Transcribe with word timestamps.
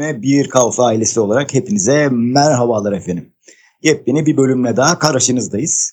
3M 0.00 0.22
1 0.22 0.48
Kaos 0.48 0.80
ailesi 0.80 1.20
olarak 1.20 1.54
hepinize 1.54 2.08
merhabalar 2.08 2.92
efendim. 2.92 3.32
Yepyeni 3.82 4.26
bir 4.26 4.36
bölümle 4.36 4.76
daha 4.76 4.98
karşınızdayız. 4.98 5.92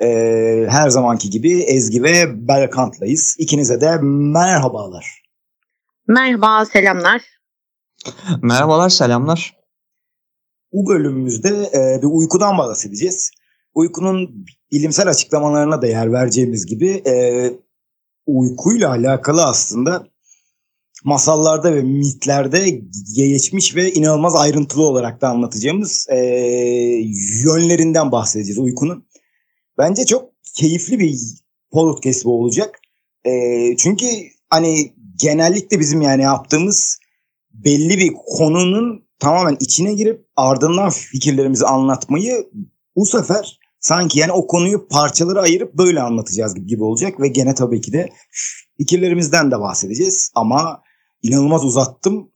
Ee, 0.00 0.66
her 0.68 0.88
zamanki 0.88 1.30
gibi 1.30 1.62
Ezgi 1.62 2.02
ve 2.02 2.48
Berkant'layız. 2.48 3.36
İkinize 3.38 3.80
de 3.80 3.96
merhabalar. 4.32 5.22
Merhaba, 6.08 6.64
selamlar. 6.64 7.22
Merhabalar, 8.42 8.88
selamlar. 8.88 9.56
Bu 10.72 10.88
bölümümüzde 10.88 11.48
e, 11.48 12.02
bir 12.02 12.06
uykudan 12.06 12.58
bahsedeceğiz. 12.58 13.30
Uykunun 13.74 14.46
bilimsel 14.72 15.08
açıklamalarına 15.08 15.82
da 15.82 15.86
yer 15.86 16.12
vereceğimiz 16.12 16.66
gibi 16.66 17.02
e, 17.06 17.14
uykuyla 18.26 18.90
alakalı 18.90 19.44
aslında 19.44 20.06
masallarda 21.04 21.74
ve 21.74 21.82
mitlerde 21.82 22.80
geçmiş 23.16 23.76
ve 23.76 23.92
inanılmaz 23.92 24.36
ayrıntılı 24.36 24.82
olarak 24.82 25.20
da 25.20 25.28
anlatacağımız 25.28 26.06
e, 26.10 26.16
yönlerinden 27.44 28.12
bahsedeceğiz 28.12 28.58
uykunun. 28.58 29.06
Bence 29.78 30.06
çok 30.06 30.30
keyifli 30.54 30.98
bir 30.98 31.18
podcast 31.72 32.24
bu 32.24 32.40
olacak. 32.40 32.80
E, 33.24 33.30
çünkü 33.76 34.06
hani 34.50 34.94
genellikle 35.20 35.80
bizim 35.80 36.02
yani 36.02 36.22
yaptığımız 36.22 36.98
belli 37.52 37.98
bir 37.98 38.12
konunun 38.26 39.04
tamamen 39.18 39.56
içine 39.60 39.94
girip 39.94 40.26
ardından 40.36 40.90
fikirlerimizi 40.90 41.66
anlatmayı 41.66 42.50
bu 42.96 43.06
sefer 43.06 43.58
sanki 43.80 44.18
yani 44.18 44.32
o 44.32 44.46
konuyu 44.46 44.88
parçalara 44.88 45.40
ayırıp 45.40 45.74
böyle 45.74 46.00
anlatacağız 46.00 46.54
gibi, 46.66 46.82
olacak 46.82 47.20
ve 47.20 47.28
gene 47.28 47.54
tabii 47.54 47.80
ki 47.80 47.92
de 47.92 48.08
fikirlerimizden 48.78 49.50
de 49.50 49.60
bahsedeceğiz 49.60 50.32
ama 50.34 50.82
inanılmaz 51.24 51.64
uzattım. 51.64 52.30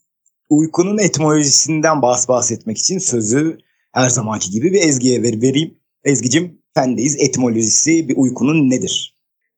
Uykunun 0.49 0.99
etimolojisinden 0.99 2.03
bahs 2.03 2.29
bahsetmek 2.29 2.79
için 2.79 2.99
sözü 2.99 3.59
her 3.93 4.09
zamanki 4.09 4.51
gibi 4.51 4.73
bir 4.73 4.83
Ezgi'ye 4.83 5.23
ver 5.23 5.43
vereyim. 5.43 5.79
Ezgi'cim 6.05 6.63
sendeyiz. 6.77 7.17
Etimolojisi 7.21 8.09
bir 8.09 8.15
uykunun 8.17 8.71
nedir? 8.71 9.15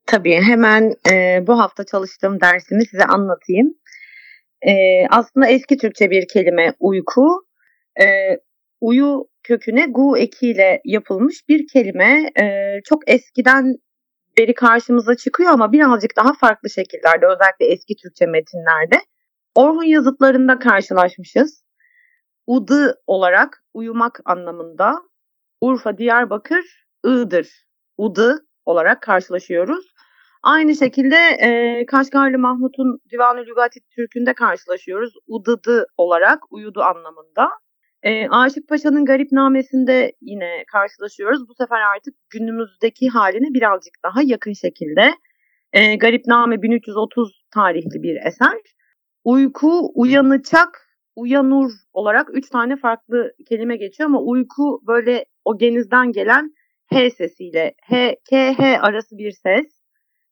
Tabii 0.06 0.34
hemen 0.34 0.94
e, 1.10 1.46
bu 1.46 1.58
hafta 1.58 1.84
çalıştığım 1.84 2.40
dersimi 2.40 2.86
size 2.86 3.04
anlatayım. 3.04 3.74
E, 4.62 4.72
aslında 5.10 5.46
eski 5.46 5.76
Türkçe 5.76 6.10
bir 6.10 6.28
kelime 6.28 6.74
uyku. 6.80 7.44
E, 8.00 8.06
uyu 8.80 9.28
köküne 9.42 9.86
gu 9.86 10.18
ekiyle 10.18 10.80
yapılmış 10.84 11.48
bir 11.48 11.66
kelime. 11.72 12.30
E, 12.40 12.44
çok 12.84 13.10
eskiden 13.10 13.76
beri 14.38 14.54
karşımıza 14.54 15.16
çıkıyor 15.16 15.50
ama 15.50 15.72
birazcık 15.72 16.16
daha 16.16 16.32
farklı 16.32 16.70
şekillerde 16.70 17.26
özellikle 17.26 17.66
eski 17.74 17.96
Türkçe 17.96 18.26
metinlerde. 18.26 18.96
Orhun 19.60 19.84
yazıtlarında 19.84 20.58
karşılaşmışız. 20.58 21.64
Udı 22.46 23.02
olarak 23.06 23.64
uyumak 23.74 24.20
anlamında. 24.24 25.02
Urfa, 25.60 25.98
Diyarbakır, 25.98 26.86
Iğdır, 27.04 27.48
Udı 27.98 28.46
olarak 28.64 29.02
karşılaşıyoruz. 29.02 29.94
Aynı 30.42 30.76
şekilde 30.76 31.16
e, 31.16 31.86
Kaşgarlı 31.86 32.38
Mahmut'un 32.38 32.98
Divan-ı 33.12 33.40
Lügati 33.46 33.80
Türk'ünde 33.90 34.34
karşılaşıyoruz. 34.34 35.14
Udıdı 35.26 35.86
olarak 35.96 36.52
uyudu 36.52 36.80
anlamında. 36.82 37.48
E, 38.02 38.28
Aşık 38.28 38.68
Paşa'nın 38.68 39.04
Garip 39.04 39.32
Namesi'nde 39.32 40.12
yine 40.20 40.64
karşılaşıyoruz. 40.72 41.48
Bu 41.48 41.54
sefer 41.54 41.80
artık 41.96 42.14
günümüzdeki 42.30 43.08
haline 43.08 43.54
birazcık 43.54 43.94
daha 44.04 44.22
yakın 44.22 44.52
şekilde. 44.52 45.14
E, 45.72 45.96
Garip 45.96 46.26
Name 46.26 46.62
1330 46.62 47.44
tarihli 47.54 48.02
bir 48.02 48.26
eser. 48.26 48.79
Uyku, 49.24 49.92
uyanacak, 49.94 50.88
uyanur 51.16 51.72
olarak 51.92 52.28
üç 52.32 52.48
tane 52.48 52.76
farklı 52.76 53.32
kelime 53.48 53.76
geçiyor 53.76 54.08
ama 54.08 54.20
uyku 54.20 54.80
böyle 54.86 55.24
o 55.44 55.58
genizden 55.58 56.12
gelen 56.12 56.54
H 56.86 57.10
sesiyle, 57.10 57.74
H, 57.82 58.16
K, 58.30 58.52
H 58.52 58.80
arası 58.80 59.18
bir 59.18 59.32
ses. 59.32 59.80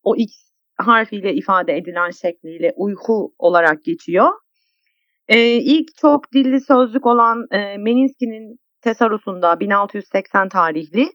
O 0.03 0.17
X 0.17 0.33
harfiyle 0.77 1.35
ifade 1.35 1.77
edilen 1.77 2.11
şekliyle 2.11 2.73
uyku 2.77 3.35
olarak 3.39 3.85
geçiyor. 3.85 4.29
Ee, 5.29 5.55
ilk 5.55 5.97
çok 5.97 6.33
dilli 6.33 6.61
sözlük 6.61 7.07
olan 7.07 7.47
e, 7.51 7.79
Meninski'nin 7.79 8.59
tesarusunda 8.81 9.61
1680 9.61 10.49
tarihli 10.49 11.13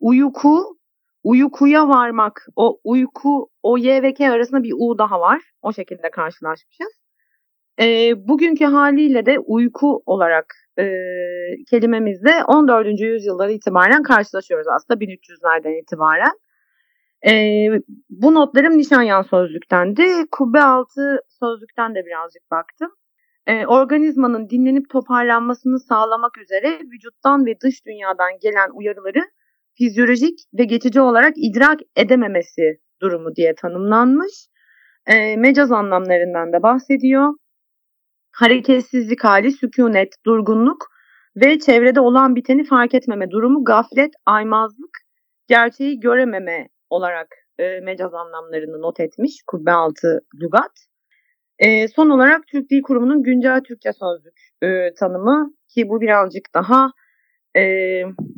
uyku, 0.00 0.78
uykuya 1.22 1.88
varmak, 1.88 2.46
o 2.56 2.80
uyku, 2.84 3.48
o 3.62 3.78
Y 3.78 4.02
ve 4.02 4.14
K 4.14 4.30
arasında 4.30 4.62
bir 4.62 4.72
U 4.78 4.98
daha 4.98 5.20
var. 5.20 5.42
O 5.62 5.72
şekilde 5.72 6.10
karşılaşmışız. 6.10 7.01
E, 7.80 8.12
bugünkü 8.28 8.64
haliyle 8.64 9.26
de 9.26 9.38
uyku 9.38 10.02
olarak 10.06 10.54
e, 10.78 10.84
kelimemizle 11.70 12.44
14. 12.44 13.00
yüzyıldan 13.00 13.50
itibaren 13.50 14.02
karşılaşıyoruz 14.02 14.66
aslında 14.68 15.04
1300'lerden 15.04 15.82
itibaren. 15.82 16.32
E, 17.26 17.32
bu 18.10 18.34
notlarım 18.34 18.78
Nişanyan 18.78 19.22
sözlüktendi. 19.22 20.06
Kubbe 20.30 20.60
altı 20.60 21.20
sözlükten 21.40 21.94
de 21.94 22.06
birazcık 22.06 22.50
baktım. 22.50 22.90
E, 23.46 23.66
organizmanın 23.66 24.48
dinlenip 24.50 24.90
toparlanmasını 24.90 25.80
sağlamak 25.80 26.38
üzere 26.38 26.80
vücuttan 26.92 27.46
ve 27.46 27.60
dış 27.60 27.86
dünyadan 27.86 28.32
gelen 28.42 28.70
uyarıları 28.74 29.22
fizyolojik 29.74 30.38
ve 30.58 30.64
geçici 30.64 31.00
olarak 31.00 31.32
idrak 31.36 31.80
edememesi 31.96 32.80
durumu 33.02 33.36
diye 33.36 33.54
tanımlanmış. 33.54 34.48
E, 35.06 35.36
mecaz 35.36 35.72
anlamlarından 35.72 36.52
da 36.52 36.62
bahsediyor 36.62 37.34
hareketsizlik 38.32 39.24
hali, 39.24 39.52
sükunet, 39.52 40.14
durgunluk 40.26 40.86
ve 41.36 41.58
çevrede 41.58 42.00
olan 42.00 42.36
biteni 42.36 42.64
fark 42.64 42.94
etmeme 42.94 43.30
durumu 43.30 43.64
gaflet, 43.64 44.12
aymazlık, 44.26 44.98
gerçeği 45.48 46.00
görememe 46.00 46.68
olarak 46.90 47.28
e, 47.58 47.80
mecaz 47.80 48.14
anlamlarını 48.14 48.82
not 48.82 49.00
etmiş 49.00 49.42
Kubbe 49.46 49.70
altı 49.70 50.20
lügat. 50.42 50.72
E, 51.58 51.88
son 51.88 52.10
olarak 52.10 52.46
Türk 52.46 52.70
Dil 52.70 52.82
Kurumu'nun 52.82 53.22
güncel 53.22 53.60
Türkçe 53.60 53.92
sözlük 53.92 54.40
e, 54.62 54.94
tanımı 54.94 55.54
ki 55.68 55.88
bu 55.88 56.00
birazcık 56.00 56.54
daha 56.54 56.92
e, 57.56 57.62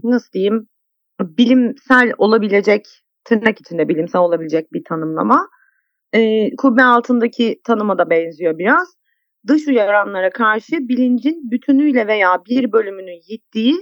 nasıl 0.05 0.33
diyeyim 0.33 0.69
bilimsel 1.21 2.13
olabilecek 2.19 2.87
tırnak 3.25 3.61
içinde 3.61 3.89
bilimsel 3.89 4.21
olabilecek 4.23 4.73
bir 4.73 4.85
tanımlama. 4.85 5.49
E, 6.13 6.51
kubbe 6.57 6.83
altındaki 6.83 7.61
tanıma 7.65 7.99
da 7.99 8.11
benziyor 8.11 8.59
biraz 8.59 8.97
dış 9.49 9.69
uyaranlara 9.69 10.31
karşı 10.31 10.73
bilincin 10.73 11.51
bütünüyle 11.51 12.07
veya 12.07 12.43
bir 12.51 12.73
bölümünün 12.73 13.21
yittiği, 13.29 13.75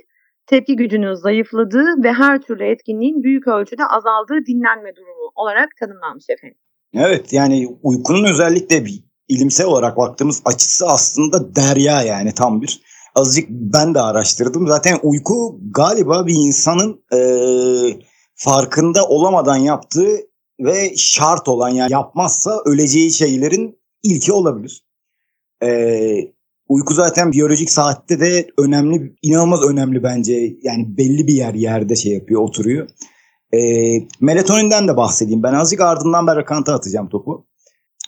tepki 0.46 0.76
gücünün 0.76 1.14
zayıfladığı 1.14 2.04
ve 2.04 2.12
her 2.12 2.40
türlü 2.40 2.64
etkinliğin 2.64 3.22
büyük 3.22 3.48
ölçüde 3.48 3.86
azaldığı 3.86 4.46
dinlenme 4.46 4.96
durumu 4.96 5.32
olarak 5.34 5.68
tanımlanmış 5.80 6.24
efendim. 6.28 6.58
Evet 6.94 7.32
yani 7.32 7.68
uykunun 7.82 8.24
özellikle 8.24 8.84
bir 8.84 9.04
ilimsel 9.28 9.66
olarak 9.66 9.96
baktığımız 9.96 10.42
açısı 10.44 10.86
aslında 10.86 11.56
derya 11.56 12.02
yani 12.02 12.32
tam 12.34 12.62
bir. 12.62 12.80
Azıcık 13.14 13.50
ben 13.50 13.94
de 13.94 14.00
araştırdım. 14.00 14.66
Zaten 14.68 14.98
uyku 15.02 15.60
galiba 15.70 16.26
bir 16.26 16.34
insanın 16.34 17.04
e, 17.12 17.20
farkında 18.34 19.08
olamadan 19.08 19.56
yaptığı 19.56 20.16
ve 20.60 20.96
şart 20.96 21.48
olan 21.48 21.68
yani 21.68 21.92
yapmazsa 21.92 22.60
öleceği 22.64 23.12
şeylerin 23.12 23.78
ilki 24.02 24.32
olabilir. 24.32 24.82
Ee, 25.62 26.32
uyku 26.68 26.94
zaten 26.94 27.32
biyolojik 27.32 27.70
saatte 27.70 28.20
de 28.20 28.46
önemli, 28.58 29.16
inanılmaz 29.22 29.62
önemli 29.62 30.02
bence. 30.02 30.56
Yani 30.62 30.96
belli 30.98 31.26
bir 31.26 31.34
yer 31.34 31.54
yerde 31.54 31.96
şey 31.96 32.12
yapıyor, 32.12 32.42
oturuyor. 32.42 32.88
Ee, 33.54 33.58
melatoninden 34.20 34.88
de 34.88 34.96
bahsedeyim. 34.96 35.42
Ben 35.42 35.54
azıcık 35.54 35.80
ardından 35.80 36.26
Berkant'a 36.26 36.74
atacağım 36.74 37.08
topu. 37.08 37.46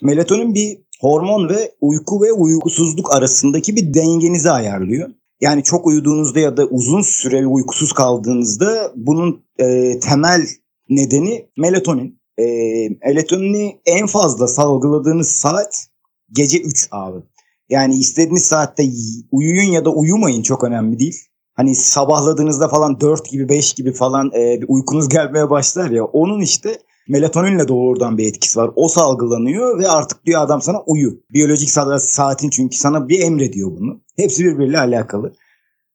Melatonin 0.02 0.55
bir 0.55 0.78
hormon 1.00 1.49
ve 1.49 1.73
uyku 1.81 2.23
ve 2.23 2.32
uykusuzluk 2.32 3.14
arasındaki 3.17 3.76
bir 3.76 3.94
dengenizi 3.94 4.50
ayarlıyor. 4.50 5.11
Yani 5.40 5.62
çok 5.62 5.87
uyuduğunuzda 5.87 6.40
ya 6.40 6.56
da 6.56 6.67
uzun 6.67 7.02
süre 7.02 7.46
uykusuz 7.46 7.93
kaldığınızda 7.93 8.93
bunun 8.96 9.44
e, 9.58 9.99
temel 10.00 10.46
nedeni 10.88 11.49
melatonin. 11.58 12.20
E, 12.38 12.44
melatonini 13.06 13.81
en 13.87 14.06
fazla 14.06 14.46
salgıladığınız 14.46 15.28
saat 15.28 15.87
gece 16.32 16.58
3 16.61 16.88
abi. 16.90 17.19
Yani 17.69 17.99
istediğiniz 17.99 18.44
saatte 18.44 18.84
uyuyun 19.32 19.72
ya 19.72 19.84
da 19.84 19.90
uyumayın 19.90 20.43
çok 20.43 20.64
önemli 20.64 20.99
değil. 20.99 21.20
Hani 21.55 21.75
sabahladığınızda 21.75 22.69
falan 22.69 23.00
4 23.00 23.31
gibi 23.31 23.49
5 23.49 23.72
gibi 23.72 23.93
falan 23.93 24.31
e, 24.34 24.61
bir 24.61 24.66
uykunuz 24.69 25.08
gelmeye 25.14 25.50
başlar 25.50 25.90
ya. 25.90 26.05
Onun 26.05 26.40
işte 26.40 26.78
melatoninle 27.08 27.69
doğrudan 27.69 28.19
bir 28.19 28.28
etkisi 28.28 28.58
var. 28.58 28.70
O 28.76 28.88
salgılanıyor 28.88 29.78
ve 29.78 29.88
artık 29.88 30.26
diyor 30.26 30.43
adam 30.43 30.62
sana 30.62 30.82
uyu. 30.87 31.20
Biyolojik 31.31 31.70
saatin 32.00 32.50
çünkü 32.50 32.76
sana 32.76 33.08
bir 33.08 33.20
emrediyor 33.20 33.70
bunu. 33.76 34.00
Hepsi 34.16 34.44
birbiriyle 34.44 34.78
alakalı. 34.78 35.34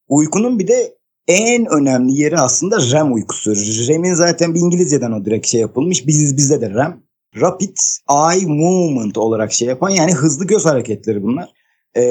Uykunun 0.08 0.60
bir 0.60 0.68
de 0.68 0.98
en 1.28 1.66
önemli 1.66 2.14
yeri 2.14 2.38
aslında 2.38 2.78
REM 2.92 3.14
uykusu. 3.14 3.56
REM'in 3.88 4.14
zaten 4.14 4.56
bir 4.56 4.60
İngilizceden 4.60 5.12
o 5.12 5.26
direkt 5.26 5.48
şey 5.48 5.62
yapılmış. 5.62 6.08
Biziz 6.08 6.38
bizde 6.38 6.62
de 6.62 6.70
REM. 6.70 7.04
Rapid 7.42 7.78
Eye 8.10 8.46
Movement 8.46 9.18
olarak 9.18 9.54
şey 9.54 9.68
yapan 9.68 9.90
yani 9.90 10.14
hızlı 10.14 10.48
göz 10.48 10.66
hareketleri 10.66 11.24
bunlar. 11.24 11.50
E, 11.96 12.04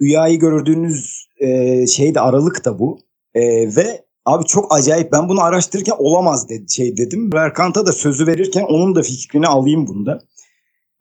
rüyayı 0.00 0.38
gördüğünüz 0.38 1.28
e, 1.38 1.86
şey 1.86 2.14
de 2.14 2.20
Aralık 2.20 2.64
da 2.64 2.78
bu. 2.78 2.98
E, 3.34 3.42
ve 3.76 4.04
abi 4.24 4.44
çok 4.44 4.74
acayip 4.74 5.12
ben 5.12 5.28
bunu 5.28 5.42
araştırırken 5.42 5.94
olamaz 5.98 6.48
dedi, 6.48 6.72
şey 6.72 6.96
dedim. 6.96 7.32
Berkant'a 7.32 7.86
da 7.86 7.92
sözü 7.92 8.26
verirken 8.26 8.62
onun 8.62 8.94
da 8.94 9.02
fikrini 9.02 9.46
alayım 9.46 9.86
bunda. 9.86 10.18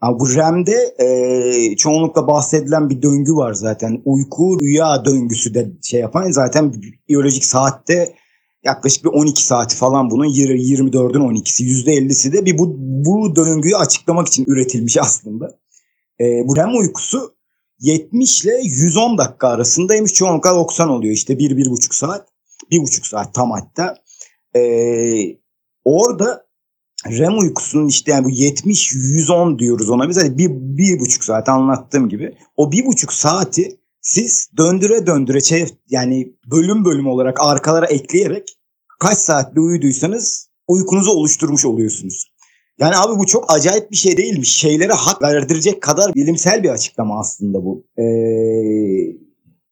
Abi 0.02 0.20
bu 0.20 0.36
REM'de 0.36 0.96
e, 1.00 1.76
çoğunlukla 1.76 2.28
bahsedilen 2.28 2.90
bir 2.90 3.02
döngü 3.02 3.34
var 3.34 3.54
zaten. 3.54 4.02
Uyku 4.06 4.58
rüya 4.62 5.06
döngüsü 5.06 5.54
de 5.54 5.72
şey 5.84 6.00
yapan 6.00 6.32
zaten 6.32 6.74
biyolojik 7.10 7.46
saatte 7.46 8.16
yaklaşık 8.64 9.04
bir 9.04 9.10
12 9.10 9.46
saati 9.46 9.76
falan 9.76 10.10
bunun 10.10 10.26
24'ün 10.26 11.22
12'si 11.22 11.64
%50'si 11.64 12.34
de 12.34 12.46
bir 12.46 12.58
bu, 12.58 12.76
bu 12.78 13.36
döngüyü 13.36 13.76
açıklamak 13.76 14.28
için 14.28 14.46
üretilmiş 14.48 14.98
aslında. 14.98 15.60
E, 16.22 16.48
bu 16.48 16.56
REM 16.56 16.78
uykusu 16.78 17.36
70 17.82 18.46
ile 18.46 18.62
110 18.64 19.18
dakika 19.18 19.48
arasındaymış. 19.48 20.14
Çoğunlukla 20.14 20.56
90 20.56 20.90
oluyor 20.90 21.14
işte 21.14 21.34
1-1,5 21.34 21.96
saat. 21.96 22.28
1,5 22.72 23.10
saat 23.10 23.34
tam 23.34 23.52
hatta. 23.52 23.96
E, 24.56 24.62
orada 25.86 26.46
REM 27.08 27.38
uykusunun 27.38 27.88
işte 27.88 28.12
yani 28.12 28.26
bu 28.26 28.30
70-110 28.30 29.60
diyoruz 29.60 29.90
ona 29.90 30.10
biz. 30.10 30.18
Hani 30.18 30.38
bir, 30.38 30.50
bir 30.52 31.00
buçuk 31.00 31.24
saat 31.24 31.50
anlattığım 31.50 32.10
gibi. 32.10 32.38
O 32.58 32.72
bir 32.72 32.86
buçuk 32.86 33.14
saati 33.14 33.80
siz 34.02 34.50
döndüre 34.58 35.08
döndüre 35.08 35.42
şey, 35.42 35.66
yani 35.90 36.34
bölüm 36.52 36.86
bölüm 36.86 37.08
olarak 37.08 37.38
arkalara 37.42 37.86
ekleyerek 37.86 38.58
kaç 39.00 39.18
saatte 39.18 39.60
uyuduysanız 39.60 40.50
uykunuzu 40.68 41.12
oluşturmuş 41.12 41.66
oluyorsunuz. 41.66 42.31
Yani 42.82 42.96
abi 42.98 43.20
bu 43.20 43.26
çok 43.26 43.54
acayip 43.54 43.92
bir 43.92 43.96
şey 43.96 44.18
değilmiş. 44.18 44.58
Şeylere 44.58 44.94
hak 44.94 45.22
verdirecek 45.22 45.82
kadar 45.82 46.14
bilimsel 46.16 46.64
bir 46.64 46.70
açıklama 46.70 47.20
aslında 47.20 47.66
bu. 47.66 47.86
Ee, 47.98 48.04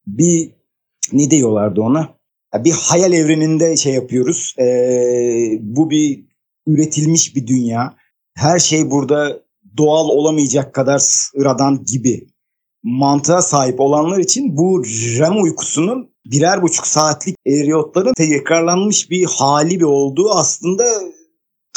bir 0.07 0.51
ne 1.13 1.31
diyorlardı 1.31 1.81
ona? 1.81 2.09
Bir 2.55 2.71
hayal 2.71 3.13
evreninde 3.13 3.77
şey 3.77 3.93
yapıyoruz. 3.93 4.55
Ee, 4.59 5.57
bu 5.61 5.89
bir 5.89 6.25
üretilmiş 6.67 7.35
bir 7.35 7.47
dünya. 7.47 7.95
Her 8.35 8.59
şey 8.59 8.91
burada 8.91 9.41
doğal 9.77 10.09
olamayacak 10.09 10.73
kadar 10.73 10.99
sıradan 10.99 11.83
gibi 11.85 12.27
mantığa 12.83 13.41
sahip 13.41 13.79
olanlar 13.79 14.19
için 14.19 14.57
bu 14.57 14.83
REM 15.19 15.43
uykusunun 15.43 16.09
birer 16.25 16.61
buçuk 16.61 16.87
saatlik 16.87 17.35
eriyotların 17.47 18.13
tekrarlanmış 18.13 19.09
bir 19.09 19.25
hali 19.25 19.79
bir 19.79 19.85
olduğu 19.85 20.31
aslında 20.31 20.83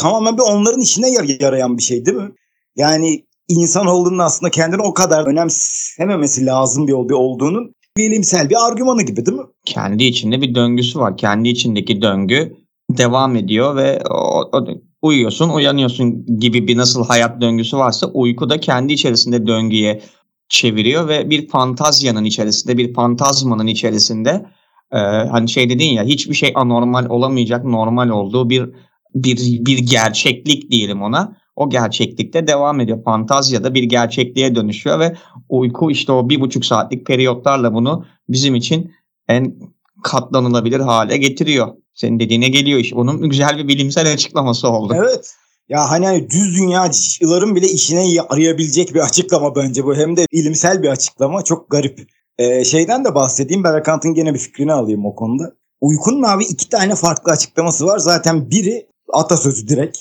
tamamen 0.02 0.36
bir 0.36 0.42
onların 0.42 0.80
işine 0.80 1.06
yarayan 1.40 1.78
bir 1.78 1.82
şey 1.82 2.06
değil 2.06 2.16
mi? 2.16 2.30
Yani 2.76 3.24
insan 3.48 3.86
olduğunun 3.86 4.18
aslında 4.18 4.50
kendini 4.50 4.82
o 4.82 4.94
kadar 4.94 5.26
önemsememesi 5.26 6.46
lazım 6.46 6.88
bir 6.88 7.12
olduğunun 7.12 7.74
bilimsel 7.96 8.50
bir 8.50 8.66
argümanı 8.68 9.02
gibi 9.02 9.26
değil 9.26 9.38
mi? 9.38 9.44
Kendi 9.64 10.04
içinde 10.04 10.40
bir 10.40 10.54
döngüsü 10.54 10.98
var. 10.98 11.16
Kendi 11.16 11.48
içindeki 11.48 12.02
döngü 12.02 12.56
devam 12.90 13.36
ediyor 13.36 13.76
ve 13.76 14.02
o, 14.10 14.50
o, 14.52 14.66
uyuyorsun, 15.02 15.48
uyanıyorsun 15.48 16.26
gibi 16.40 16.68
bir 16.68 16.76
nasıl 16.76 17.04
hayat 17.04 17.40
döngüsü 17.40 17.76
varsa 17.76 18.06
uyku 18.06 18.50
da 18.50 18.60
kendi 18.60 18.92
içerisinde 18.92 19.46
döngüye 19.46 20.02
çeviriyor 20.48 21.08
ve 21.08 21.30
bir 21.30 21.48
fantazyanın 21.48 22.24
içerisinde, 22.24 22.78
bir 22.78 22.94
fantazmanın 22.94 23.66
içerisinde 23.66 24.46
e, 24.92 24.98
hani 25.30 25.48
şey 25.48 25.70
dedin 25.70 25.92
ya 25.92 26.04
hiçbir 26.04 26.34
şey 26.34 26.52
anormal 26.54 27.06
olamayacak, 27.08 27.64
normal 27.64 28.08
olduğu 28.08 28.50
bir 28.50 28.70
bir 29.14 29.66
bir 29.66 29.78
gerçeklik 29.78 30.70
diyelim 30.70 31.02
ona. 31.02 31.36
O 31.56 31.70
gerçeklikte 31.70 32.46
devam 32.46 32.80
ediyor. 32.80 33.04
Fantazya 33.04 33.64
da 33.64 33.74
bir 33.74 33.82
gerçekliğe 33.82 34.54
dönüşüyor 34.54 35.00
ve 35.00 35.16
uyku 35.48 35.90
işte 35.90 36.12
o 36.12 36.28
bir 36.28 36.40
buçuk 36.40 36.64
saatlik 36.64 37.06
periyotlarla 37.06 37.74
bunu 37.74 38.06
bizim 38.28 38.54
için 38.54 38.92
en 39.28 39.54
katlanılabilir 40.02 40.80
hale 40.80 41.16
getiriyor. 41.16 41.68
Senin 41.94 42.20
dediğine 42.20 42.48
geliyor 42.48 42.78
iş. 42.78 42.94
Onun 42.94 43.30
güzel 43.30 43.58
bir 43.58 43.68
bilimsel 43.68 44.12
açıklaması 44.12 44.68
oldu. 44.68 44.94
Evet. 44.96 45.34
Ya 45.68 45.90
hani, 45.90 46.06
hani 46.06 46.30
düz 46.30 46.56
dünyacıların 46.58 47.56
bile 47.56 47.66
işine 47.66 48.08
yarayabilecek 48.08 48.94
bir 48.94 49.00
açıklama 49.00 49.56
bence 49.56 49.84
bu. 49.84 49.94
Hem 49.94 50.16
de 50.16 50.26
ilimsel 50.30 50.82
bir 50.82 50.88
açıklama. 50.88 51.44
Çok 51.44 51.70
garip. 51.70 52.08
Ee, 52.38 52.64
şeyden 52.64 53.04
de 53.04 53.14
bahsedeyim. 53.14 53.64
Berkant'ın 53.64 54.14
gene 54.14 54.34
bir 54.34 54.38
fikrini 54.38 54.72
alayım 54.72 55.06
o 55.06 55.14
konuda. 55.14 55.52
Uykunun 55.80 56.22
abi 56.22 56.44
iki 56.44 56.68
tane 56.68 56.94
farklı 56.94 57.32
açıklaması 57.32 57.86
var. 57.86 57.98
Zaten 57.98 58.50
biri 58.50 58.86
atasözü 59.12 59.68
direkt. 59.68 59.98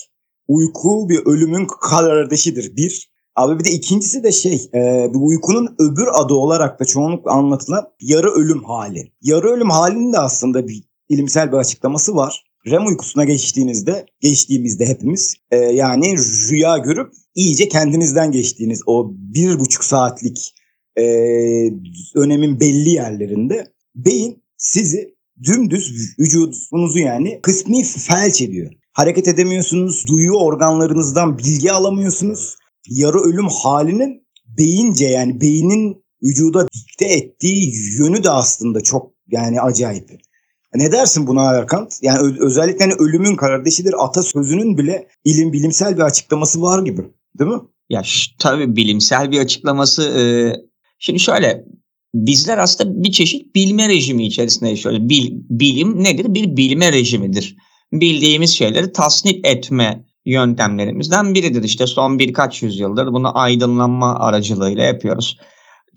Uyku 0.47 1.09
bir 1.09 1.19
ölümün 1.25 1.67
kardeşidir. 1.81 2.75
Bir. 2.75 3.11
Abi 3.35 3.59
bir 3.59 3.63
de 3.63 3.69
ikincisi 3.69 4.23
de 4.23 4.31
şey, 4.31 4.69
e, 4.73 5.05
uykunun 5.07 5.75
öbür 5.79 6.07
adı 6.13 6.33
olarak 6.33 6.79
da 6.79 6.85
çoğunlukla 6.85 7.31
anlatılan 7.31 7.87
yarı 8.01 8.31
ölüm 8.31 8.63
hali. 8.63 9.11
Yarı 9.21 9.49
ölüm 9.49 9.69
halinin 9.69 10.13
de 10.13 10.19
aslında 10.19 10.67
bir 10.67 10.83
ilimsel 11.09 11.51
bir 11.51 11.57
açıklaması 11.57 12.15
var. 12.15 12.43
REM 12.67 12.85
uykusuna 12.85 13.25
geçtiğinizde, 13.25 14.05
geçtiğimizde 14.19 14.85
hepimiz 14.85 15.35
e, 15.51 15.57
yani 15.57 16.15
rüya 16.49 16.77
görüp 16.77 17.13
iyice 17.35 17.67
kendinizden 17.69 18.31
geçtiğiniz 18.31 18.81
o 18.85 19.11
bir 19.13 19.59
buçuk 19.59 19.83
saatlik 19.83 20.55
e, 20.95 21.03
önemin 22.15 22.59
belli 22.59 22.89
yerlerinde 22.89 23.67
beyin 23.95 24.43
sizi 24.57 25.15
dümdüz 25.43 26.15
vücudunuzu 26.19 26.99
yani 26.99 27.39
kısmi 27.41 27.83
felç 27.83 28.41
ediyor. 28.41 28.71
Hareket 28.93 29.27
edemiyorsunuz, 29.27 30.03
duyu 30.07 30.33
organlarınızdan 30.33 31.37
bilgi 31.37 31.71
alamıyorsunuz. 31.71 32.55
Yarı 32.89 33.19
ölüm 33.19 33.47
halinin 33.47 34.27
beyince 34.57 35.05
yani 35.05 35.41
beynin 35.41 36.03
vücuda 36.23 36.67
dikte 36.73 37.05
ettiği 37.05 37.73
yönü 37.99 38.23
de 38.23 38.29
aslında 38.29 38.81
çok 38.81 39.11
yani 39.27 39.61
acayip. 39.61 40.09
Ne 40.75 40.91
dersin 40.91 41.27
buna 41.27 41.53
Erkant? 41.53 41.99
Yani 42.01 42.35
özellikle 42.39 42.85
hani 42.85 42.93
ölümün 42.93 43.35
kardeşidir 43.35 44.05
atasözünün 44.05 44.77
bile 44.77 45.07
ilim 45.25 45.53
bilimsel 45.53 45.97
bir 45.97 46.01
açıklaması 46.01 46.61
var 46.61 46.83
gibi. 46.83 47.01
Değil 47.39 47.51
mi? 47.51 47.59
Ya 47.89 48.01
tabii 48.39 48.75
bilimsel 48.75 49.31
bir 49.31 49.39
açıklaması. 49.39 50.03
E, 50.03 50.23
şimdi 50.99 51.19
şöyle 51.19 51.65
bizler 52.13 52.57
aslında 52.57 53.03
bir 53.03 53.11
çeşit 53.11 53.55
bilme 53.55 53.89
rejimi 53.89 54.27
içerisinde 54.27 54.69
yaşıyoruz. 54.69 55.09
Bil, 55.09 55.31
bilim 55.49 56.03
nedir? 56.03 56.25
Bir 56.33 56.57
bilme 56.57 56.91
rejimidir. 56.91 57.57
Bildiğimiz 57.91 58.57
şeyleri 58.57 58.91
tasnif 58.91 59.45
etme 59.45 60.03
yöntemlerimizden 60.25 61.33
biridir. 61.35 61.63
İşte 61.63 61.87
son 61.87 62.19
birkaç 62.19 62.63
yüzyıldır 62.63 63.07
bunu 63.07 63.39
aydınlanma 63.39 64.19
aracılığıyla 64.19 64.83
yapıyoruz 64.83 65.37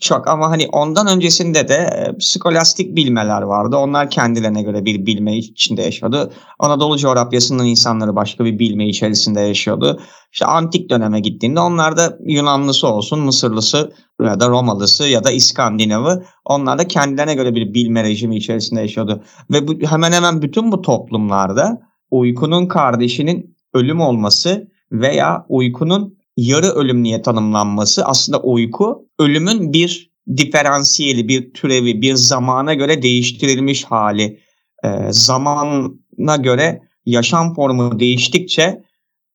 çok 0.00 0.28
ama 0.28 0.50
hani 0.50 0.66
ondan 0.72 1.06
öncesinde 1.06 1.68
de 1.68 1.74
e, 1.74 2.20
skolastik 2.20 2.96
bilmeler 2.96 3.42
vardı. 3.42 3.76
Onlar 3.76 4.10
kendilerine 4.10 4.62
göre 4.62 4.84
bir 4.84 5.06
bilme 5.06 5.36
içinde 5.36 5.82
yaşıyordu. 5.82 6.32
Anadolu 6.58 6.98
coğrafyasının 6.98 7.64
insanları 7.64 8.16
başka 8.16 8.44
bir 8.44 8.58
bilme 8.58 8.88
içerisinde 8.88 9.40
yaşıyordu. 9.40 10.00
İşte 10.32 10.46
antik 10.46 10.90
döneme 10.90 11.20
gittiğinde 11.20 11.60
onlar 11.60 11.96
da 11.96 12.18
Yunanlısı 12.26 12.86
olsun, 12.86 13.20
Mısırlısı 13.20 13.92
ya 14.22 14.40
da 14.40 14.48
Romalısı 14.48 15.04
ya 15.04 15.24
da 15.24 15.30
İskandinavı 15.30 16.24
onlar 16.44 16.78
da 16.78 16.88
kendilerine 16.88 17.34
göre 17.34 17.54
bir 17.54 17.74
bilme 17.74 18.04
rejimi 18.04 18.36
içerisinde 18.36 18.80
yaşıyordu. 18.80 19.22
Ve 19.50 19.68
bu, 19.68 19.74
hemen 19.86 20.12
hemen 20.12 20.42
bütün 20.42 20.72
bu 20.72 20.82
toplumlarda 20.82 21.80
uykunun 22.10 22.66
kardeşinin 22.66 23.56
ölüm 23.74 24.00
olması 24.00 24.68
veya 24.92 25.46
uykunun 25.48 26.18
yarı 26.36 26.66
ölüm 26.66 27.04
diye 27.04 27.22
tanımlanması 27.22 28.04
aslında 28.04 28.40
uyku 28.40 29.08
ölümün 29.18 29.72
bir 29.72 30.14
diferansiyeli, 30.36 31.28
bir 31.28 31.52
türevi, 31.52 32.02
bir 32.02 32.14
zamana 32.14 32.74
göre 32.74 33.02
değiştirilmiş 33.02 33.84
hali. 33.84 34.40
E, 34.84 34.88
zamana 35.10 36.36
göre 36.36 36.82
yaşam 37.06 37.54
formu 37.54 38.00
değiştikçe 38.00 38.84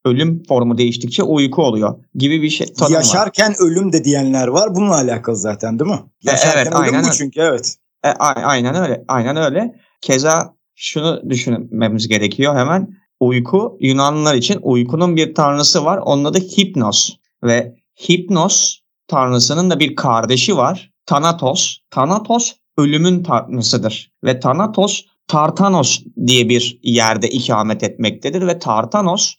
ölüm 0.05 0.43
formu 0.43 0.77
değiştikçe 0.77 1.23
uyku 1.23 1.63
oluyor 1.63 2.03
gibi 2.15 2.41
bir 2.41 2.49
şey 2.49 2.73
tanım 2.73 2.93
Yaşarken 2.93 3.49
var. 3.49 3.55
ölüm 3.59 3.93
de 3.93 4.03
diyenler 4.03 4.47
var. 4.47 4.75
Bununla 4.75 4.95
alakalı 4.95 5.35
zaten 5.35 5.79
değil 5.79 5.91
mi? 5.91 5.99
E, 6.27 6.31
Yaşarken 6.31 6.57
evet, 6.57 6.67
ölüm 6.67 6.81
aynen 6.81 7.03
bu 7.03 7.13
çünkü 7.17 7.39
evet. 7.39 7.75
E, 8.05 8.09
aynen 8.09 8.75
öyle. 8.75 9.03
Aynen 9.07 9.35
öyle. 9.37 9.75
Keza 10.01 10.53
şunu 10.75 11.29
düşünmemiz 11.29 12.07
gerekiyor 12.07 12.55
hemen 12.55 12.98
uyku 13.19 13.77
Yunanlılar 13.79 14.35
için 14.35 14.59
uykunun 14.61 15.15
bir 15.15 15.35
tanrısı 15.35 15.85
var. 15.85 15.97
Onun 15.97 16.25
adı 16.25 16.39
Hipnos 16.39 17.09
ve 17.43 17.75
Hipnos 18.09 18.79
tanrısının 19.07 19.69
da 19.69 19.79
bir 19.79 19.95
kardeşi 19.95 20.57
var. 20.57 20.91
Thanatos. 21.05 21.77
Thanatos 21.91 22.53
ölümün 22.77 23.23
tanrısıdır 23.23 24.11
ve 24.23 24.39
Thanatos 24.39 25.01
Tartanos 25.29 25.99
diye 26.27 26.49
bir 26.49 26.79
yerde 26.83 27.29
ikamet 27.29 27.83
etmektedir 27.83 28.47
ve 28.47 28.59
Tartanos 28.59 29.33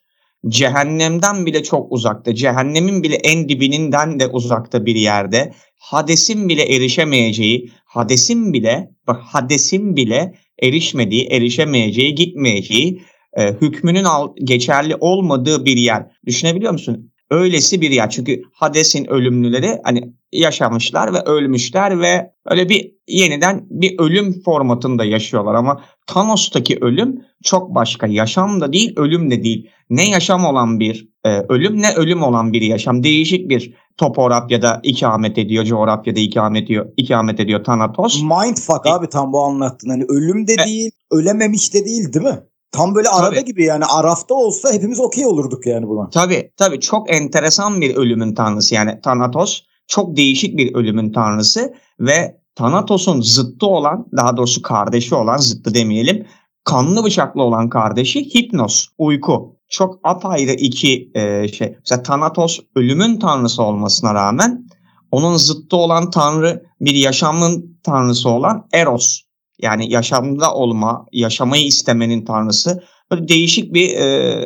cehennemden 0.48 1.46
bile 1.46 1.62
çok 1.62 1.92
uzakta, 1.92 2.34
cehennemin 2.34 3.02
bile 3.02 3.14
en 3.14 3.48
dibininden 3.48 4.20
de 4.20 4.26
uzakta 4.26 4.86
bir 4.86 4.94
yerde. 4.94 5.52
Hades'in 5.78 6.48
bile 6.48 6.62
erişemeyeceği, 6.62 7.70
Hades'in 7.84 8.52
bile, 8.52 8.90
bak 9.06 9.22
Hades'in 9.22 9.96
bile 9.96 10.34
erişmediği, 10.62 11.26
erişemeyeceği, 11.26 12.14
gitmeyeceği 12.14 13.02
e, 13.36 13.52
hükmünün 13.52 14.04
al, 14.04 14.28
geçerli 14.44 14.96
olmadığı 15.00 15.64
bir 15.64 15.76
yer. 15.76 16.06
Düşünebiliyor 16.26 16.72
musun? 16.72 17.10
öylesi 17.30 17.80
bir 17.80 17.90
yer. 17.90 18.10
Çünkü 18.10 18.42
Hades'in 18.52 19.10
ölümlüleri 19.10 19.78
hani 19.84 20.12
yaşamışlar 20.32 21.14
ve 21.14 21.20
ölmüşler 21.20 22.00
ve 22.00 22.32
öyle 22.46 22.68
bir 22.68 22.92
yeniden 23.08 23.66
bir 23.70 23.98
ölüm 23.98 24.42
formatında 24.42 25.04
yaşıyorlar 25.04 25.54
ama 25.54 25.82
Thanos'taki 26.06 26.78
ölüm 26.80 27.24
çok 27.44 27.74
başka. 27.74 28.06
Yaşam 28.06 28.60
da 28.60 28.72
değil, 28.72 28.92
ölüm 28.96 29.30
de 29.30 29.44
değil. 29.44 29.70
Ne 29.90 30.10
yaşam 30.10 30.44
olan 30.44 30.80
bir 30.80 31.08
e, 31.24 31.28
ölüm 31.48 31.82
ne 31.82 31.94
ölüm 31.94 32.22
olan 32.22 32.52
bir 32.52 32.62
yaşam. 32.62 33.02
Değişik 33.02 33.48
bir 33.48 33.74
topografyada 33.96 34.80
ikamet 34.82 35.38
ediyor, 35.38 35.64
coğrafyada 35.64 36.20
ikamet 36.20 36.64
ediyor, 36.64 36.86
ikamet 36.96 37.40
ediyor 37.40 37.64
Thanatos. 37.64 38.22
Mindfuck 38.22 38.86
abi 38.86 39.08
tam 39.08 39.32
bu 39.32 39.40
anlattın. 39.40 39.90
Hani 39.90 40.04
ölüm 40.08 40.46
de 40.46 40.52
E- 40.52 40.66
değil, 40.66 40.90
ölememiş 41.10 41.74
de 41.74 41.84
değil 41.84 42.12
değil 42.12 42.24
mi? 42.24 42.40
Tam 42.72 42.94
böyle 42.94 43.08
arada 43.08 43.34
Tabii. 43.34 43.44
gibi 43.44 43.64
yani 43.64 43.84
Araf'ta 43.84 44.34
olsa 44.34 44.72
hepimiz 44.72 45.00
okey 45.00 45.26
olurduk 45.26 45.66
yani 45.66 45.88
buna. 45.88 46.10
Tabii 46.10 46.52
tabii 46.56 46.80
çok 46.80 47.14
enteresan 47.14 47.80
bir 47.80 47.96
ölümün 47.96 48.34
tanrısı 48.34 48.74
yani 48.74 49.00
Thanatos 49.02 49.62
çok 49.86 50.16
değişik 50.16 50.58
bir 50.58 50.74
ölümün 50.74 51.12
tanrısı 51.12 51.74
ve 52.00 52.40
Thanatos'un 52.54 53.20
zıttı 53.20 53.66
olan 53.66 54.06
daha 54.16 54.36
doğrusu 54.36 54.62
kardeşi 54.62 55.14
olan 55.14 55.36
zıttı 55.36 55.74
demeyelim 55.74 56.26
kanlı 56.64 57.04
bıçaklı 57.04 57.42
olan 57.42 57.68
kardeşi 57.68 58.34
Hipnos 58.34 58.86
uyku. 58.98 59.56
Çok 59.68 60.00
apayrı 60.04 60.52
iki 60.52 61.10
e, 61.14 61.48
şey. 61.48 61.76
Mesela 61.78 62.02
Thanatos 62.02 62.60
ölümün 62.76 63.18
tanrısı 63.18 63.62
olmasına 63.62 64.14
rağmen 64.14 64.66
onun 65.10 65.36
zıttı 65.36 65.76
olan 65.76 66.10
tanrı 66.10 66.62
bir 66.80 66.94
yaşamın 66.94 67.80
tanrısı 67.82 68.28
olan 68.28 68.68
Eros. 68.72 69.20
Yani 69.62 69.92
yaşamda 69.92 70.54
olma, 70.54 71.06
yaşamayı 71.12 71.66
istemenin 71.66 72.24
tanrısı. 72.24 72.82
Böyle 73.10 73.28
değişik 73.28 73.74
bir 73.74 73.96
e, 73.96 74.44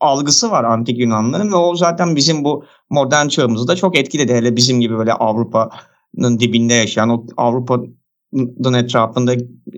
algısı 0.00 0.50
var 0.50 0.64
antik 0.64 0.98
Yunanların 0.98 1.52
ve 1.52 1.56
o 1.56 1.76
zaten 1.76 2.16
bizim 2.16 2.44
bu 2.44 2.64
modern 2.90 3.28
çağımızı 3.28 3.68
da 3.68 3.76
çok 3.76 3.98
etkiledi. 3.98 4.34
Hele 4.34 4.56
bizim 4.56 4.80
gibi 4.80 4.98
böyle 4.98 5.12
Avrupa'nın 5.12 6.38
dibinde 6.38 6.74
yaşayan 6.74 7.08
o 7.08 7.26
Avrupa'nın 7.36 8.74
etrafında 8.74 9.34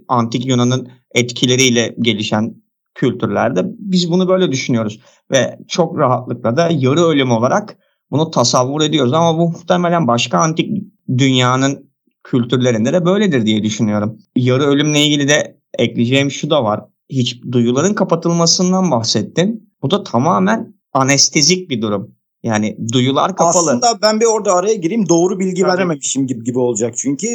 antik 0.08 0.46
Yunan'ın 0.46 0.88
etkileriyle 1.14 1.96
gelişen 2.00 2.54
kültürlerde 2.94 3.62
biz 3.78 4.10
bunu 4.10 4.28
böyle 4.28 4.52
düşünüyoruz. 4.52 5.00
Ve 5.30 5.58
çok 5.68 5.98
rahatlıkla 5.98 6.56
da 6.56 6.68
yarı 6.72 7.00
ölüm 7.00 7.30
olarak 7.30 7.76
bunu 8.10 8.30
tasavvur 8.30 8.80
ediyoruz. 8.80 9.12
Ama 9.12 9.38
bu 9.38 9.48
muhtemelen 9.48 10.06
başka 10.06 10.38
antik 10.38 10.84
dünyanın 11.18 11.85
kültürlerinde 12.26 12.92
de 12.92 13.04
böyledir 13.04 13.46
diye 13.46 13.62
düşünüyorum. 13.62 14.18
Yarı 14.36 14.64
ölümle 14.64 15.00
ilgili 15.00 15.28
de 15.28 15.56
ekleyeceğim 15.78 16.30
şu 16.30 16.50
da 16.50 16.64
var. 16.64 16.80
Hiç 17.10 17.42
duyuların 17.52 17.94
kapatılmasından 17.94 18.90
bahsettin. 18.90 19.70
Bu 19.82 19.90
da 19.90 20.02
tamamen 20.02 20.74
anestezik 20.92 21.70
bir 21.70 21.82
durum. 21.82 22.16
Yani 22.42 22.76
duyular 22.92 23.36
kapalı. 23.36 23.70
Aslında 23.70 23.98
ben 24.02 24.20
bir 24.20 24.24
orada 24.24 24.52
araya 24.52 24.74
gireyim 24.74 25.08
doğru 25.08 25.38
bilgi 25.38 25.62
Tabii. 25.62 25.72
verememişim 25.72 26.26
gibi 26.26 26.44
gibi 26.44 26.58
olacak 26.58 26.94
çünkü 26.96 27.26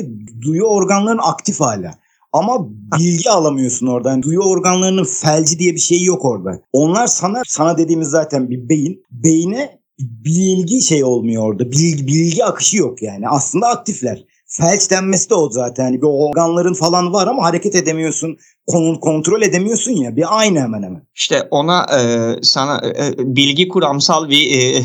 duyu 0.41 0.63
organların 0.63 1.19
aktif 1.21 1.60
hala. 1.60 1.91
Ama 2.33 2.67
bilgi 3.00 3.29
alamıyorsun 3.29 3.88
oradan. 3.88 4.24
Duyu 4.24 4.39
organlarının 4.39 5.03
felci 5.03 5.60
diye 5.60 5.74
bir 5.74 5.79
şey 5.79 6.03
yok 6.03 6.25
orada. 6.25 6.62
Onlar 6.74 7.07
sana 7.07 7.41
sana 7.48 7.77
dediğimiz 7.77 8.07
zaten 8.07 8.50
bir 8.50 8.69
beyin. 8.69 9.03
Beyne 9.12 9.79
bilgi 10.00 10.81
şey 10.81 11.03
olmuyor 11.03 11.43
orada. 11.43 11.71
Bilgi, 11.71 12.07
bilgi 12.07 12.45
akışı 12.45 12.77
yok 12.77 13.01
yani. 13.01 13.29
Aslında 13.29 13.67
aktifler. 13.67 14.25
Felç 14.53 14.91
denmesi 14.91 15.29
de 15.29 15.36
o 15.36 15.50
zaten. 15.50 15.84
Yani 15.84 16.01
bir 16.01 16.08
organların 16.08 16.74
falan 16.74 17.13
var 17.13 17.27
ama 17.27 17.43
hareket 17.43 17.75
edemiyorsun. 17.75 18.38
Kon- 18.67 19.00
kontrol 19.00 19.41
edemiyorsun 19.41 19.91
ya. 19.91 20.15
Bir 20.15 20.39
aynı 20.39 20.60
hemen 20.60 20.84
hemen. 20.84 21.08
İşte 21.15 21.48
ona 21.51 21.86
e, 22.00 22.36
sana 22.41 22.81
e, 22.88 23.13
bilgi 23.17 23.67
kuramsal 23.67 24.29
bir 24.29 24.51
e, 24.58 24.84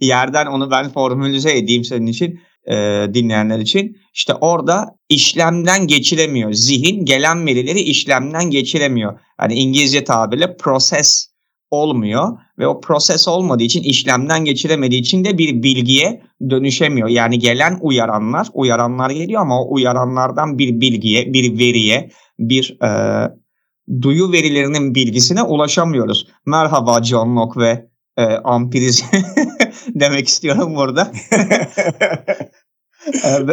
yerden 0.00 0.46
onu 0.46 0.70
ben 0.70 0.92
formülize 0.92 1.58
edeyim 1.58 1.84
senin 1.84 2.06
için 2.06 2.40
e, 2.70 2.74
dinleyenler 3.14 3.58
için. 3.58 3.96
İşte 4.14 4.34
orada 4.34 4.96
işlemden 5.08 5.86
geçiremiyor. 5.86 6.52
Zihin 6.52 7.04
gelen 7.04 7.46
verileri 7.46 7.80
işlemden 7.80 8.50
geçiremiyor. 8.50 9.20
Yani 9.40 9.54
İngilizce 9.54 10.04
tabirle 10.04 10.56
proses 10.56 11.28
olmuyor 11.70 12.38
ve 12.58 12.66
o 12.66 12.80
proses 12.80 13.28
olmadığı 13.28 13.62
için 13.62 13.82
işlemden 13.82 14.44
geçiremediği 14.44 15.00
için 15.00 15.24
de 15.24 15.38
bir 15.38 15.62
bilgiye 15.62 16.22
dönüşemiyor. 16.50 17.08
Yani 17.08 17.38
gelen 17.38 17.78
uyaranlar, 17.80 18.48
uyaranlar 18.54 19.10
geliyor 19.10 19.40
ama 19.40 19.62
o 19.62 19.74
uyaranlardan 19.74 20.58
bir 20.58 20.80
bilgiye, 20.80 21.32
bir 21.32 21.58
veriye, 21.58 22.10
bir 22.38 22.78
e, 22.82 22.90
duyu 24.02 24.32
verilerinin 24.32 24.94
bilgisine 24.94 25.42
ulaşamıyoruz. 25.42 26.28
Merhaba 26.46 27.02
John 27.02 27.36
Locke 27.36 27.60
ve 27.60 27.88
e, 28.16 28.24
ampiriz 28.24 29.04
demek 29.94 30.28
istiyorum 30.28 30.76
burada. 30.76 31.12
E, 33.24 33.46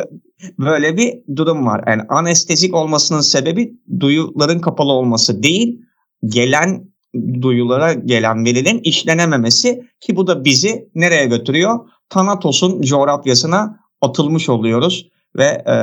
Böyle 0.60 0.98
bir 0.98 1.14
durum 1.36 1.66
var. 1.66 1.84
Yani 1.88 2.02
anestezik 2.10 2.76
olmasının 2.76 3.22
sebebi 3.22 3.74
duyuların 4.00 4.60
kapalı 4.60 4.92
olması 4.92 5.44
değil, 5.44 5.82
gelen 6.26 6.93
duyulara 7.42 7.94
gelen 7.94 8.46
verilerin 8.46 8.80
işlenememesi 8.84 9.84
ki 10.00 10.16
bu 10.16 10.28
da 10.28 10.46
bizi 10.46 10.90
nereye 10.96 11.26
götürüyor? 11.26 11.80
Thanatos'un 12.10 12.82
coğrafyasına 12.82 13.80
atılmış 14.02 14.50
oluyoruz 14.50 15.10
ve 15.38 15.46
e, 15.46 15.76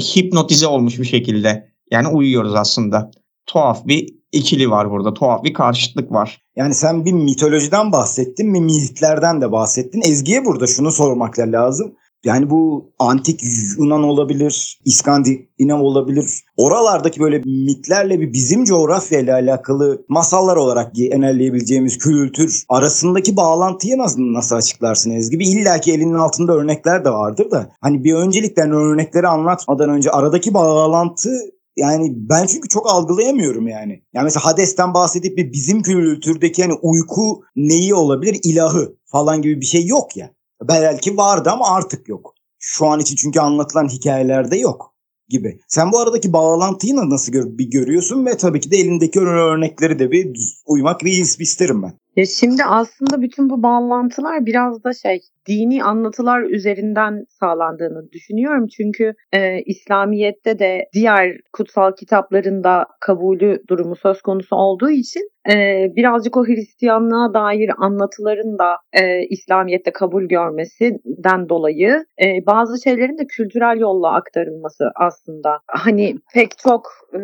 hipnotize 0.00 0.66
olmuş 0.66 0.98
bir 0.98 1.04
şekilde 1.04 1.68
yani 1.90 2.08
uyuyoruz 2.08 2.54
aslında. 2.54 3.10
Tuhaf 3.46 3.86
bir 3.86 4.08
ikili 4.32 4.70
var 4.70 4.90
burada. 4.90 5.14
Tuhaf 5.14 5.44
bir 5.44 5.54
karşıtlık 5.54 6.12
var. 6.12 6.40
Yani 6.56 6.74
sen 6.74 7.04
bir 7.04 7.12
mitolojiden 7.12 7.92
bahsettin, 7.92 8.54
bir 8.54 8.60
mitlerden 8.60 9.40
de 9.40 9.52
bahsettin. 9.52 10.00
Ezgi'ye 10.00 10.44
burada 10.44 10.66
şunu 10.66 10.92
sormak 10.92 11.38
lazım. 11.38 11.94
Yani 12.24 12.50
bu 12.50 12.92
antik 12.98 13.40
Yunan 13.78 14.02
olabilir, 14.02 14.80
İskandinav 14.84 15.80
olabilir. 15.80 16.44
Oralardaki 16.56 17.20
böyle 17.20 17.38
mitlerle 17.38 18.20
bir 18.20 18.32
bizim 18.32 18.64
coğrafyayla 18.64 19.34
alakalı 19.34 20.04
masallar 20.08 20.56
olarak 20.56 20.94
genelleyebileceğimiz 20.94 21.98
kültür 21.98 22.64
arasındaki 22.68 23.36
bağlantıyı 23.36 23.98
nasıl, 23.98 24.20
nasıl 24.20 24.56
açıklarsın 24.56 25.10
Ezgi? 25.10 25.38
Bir 25.38 25.46
illaki 25.46 25.92
elinin 25.92 26.14
altında 26.14 26.52
örnekler 26.52 27.04
de 27.04 27.10
vardır 27.10 27.50
da. 27.50 27.70
Hani 27.80 28.04
bir 28.04 28.14
öncelikten 28.14 28.70
örnekleri 28.70 29.28
anlatmadan 29.28 29.90
önce 29.90 30.10
aradaki 30.10 30.54
bağlantı 30.54 31.30
yani 31.76 32.12
ben 32.16 32.46
çünkü 32.46 32.68
çok 32.68 32.92
algılayamıyorum 32.92 33.68
yani. 33.68 34.02
Yani 34.14 34.24
mesela 34.24 34.44
Hades'ten 34.44 34.94
bahsedip 34.94 35.38
bir 35.38 35.52
bizim 35.52 35.82
kültürdeki 35.82 36.62
hani 36.62 36.74
uyku 36.82 37.42
neyi 37.56 37.94
olabilir? 37.94 38.40
İlahı 38.44 38.96
falan 39.04 39.42
gibi 39.42 39.60
bir 39.60 39.66
şey 39.66 39.86
yok 39.86 40.16
ya. 40.16 40.35
Belki 40.62 41.16
vardı 41.16 41.50
ama 41.50 41.74
artık 41.76 42.08
yok. 42.08 42.34
Şu 42.58 42.86
an 42.86 43.00
için 43.00 43.16
çünkü 43.16 43.40
anlatılan 43.40 43.88
hikayelerde 43.88 44.56
yok 44.56 44.94
gibi. 45.28 45.60
Sen 45.68 45.92
bu 45.92 45.98
aradaki 45.98 46.32
bağlantıyı 46.32 46.96
nasıl 46.96 47.32
gör- 47.32 47.58
bir 47.58 47.70
görüyorsun 47.70 48.26
ve 48.26 48.36
tabii 48.36 48.60
ki 48.60 48.70
de 48.70 48.76
elindeki 48.76 49.20
örnekleri 49.20 49.98
de 49.98 50.10
bir 50.10 50.36
uymak 50.66 51.00
bir 51.38 51.44
isterim 51.44 51.82
ben. 51.82 51.98
Ya 52.16 52.26
şimdi 52.26 52.64
aslında 52.64 53.22
bütün 53.22 53.50
bu 53.50 53.62
bağlantılar 53.62 54.46
biraz 54.46 54.84
da 54.84 54.92
şey 54.92 55.20
dini 55.48 55.84
anlatılar 55.84 56.42
üzerinden 56.42 57.24
sağlandığını 57.28 58.12
düşünüyorum. 58.12 58.66
Çünkü 58.66 59.14
e, 59.32 59.62
İslamiyet'te 59.62 60.58
de 60.58 60.88
diğer 60.92 61.36
kutsal 61.52 61.92
kitaplarında 61.92 62.86
kabulü 63.00 63.62
durumu 63.68 63.96
söz 63.96 64.22
konusu 64.22 64.56
olduğu 64.56 64.90
için 64.90 65.30
e, 65.52 65.86
birazcık 65.96 66.36
o 66.36 66.46
Hristiyanlığa 66.46 67.34
dair 67.34 67.70
anlatıların 67.78 68.58
da 68.58 68.76
e, 68.92 69.22
İslamiyet'te 69.22 69.90
kabul 69.92 70.24
görmesinden 70.24 71.48
dolayı 71.48 72.04
e, 72.22 72.46
bazı 72.46 72.82
şeylerin 72.82 73.18
de 73.18 73.26
kültürel 73.26 73.80
yolla 73.80 74.12
aktarılması 74.12 74.90
aslında. 74.94 75.58
Hani 75.66 76.14
pek 76.34 76.58
çok 76.58 76.88
e, 77.14 77.18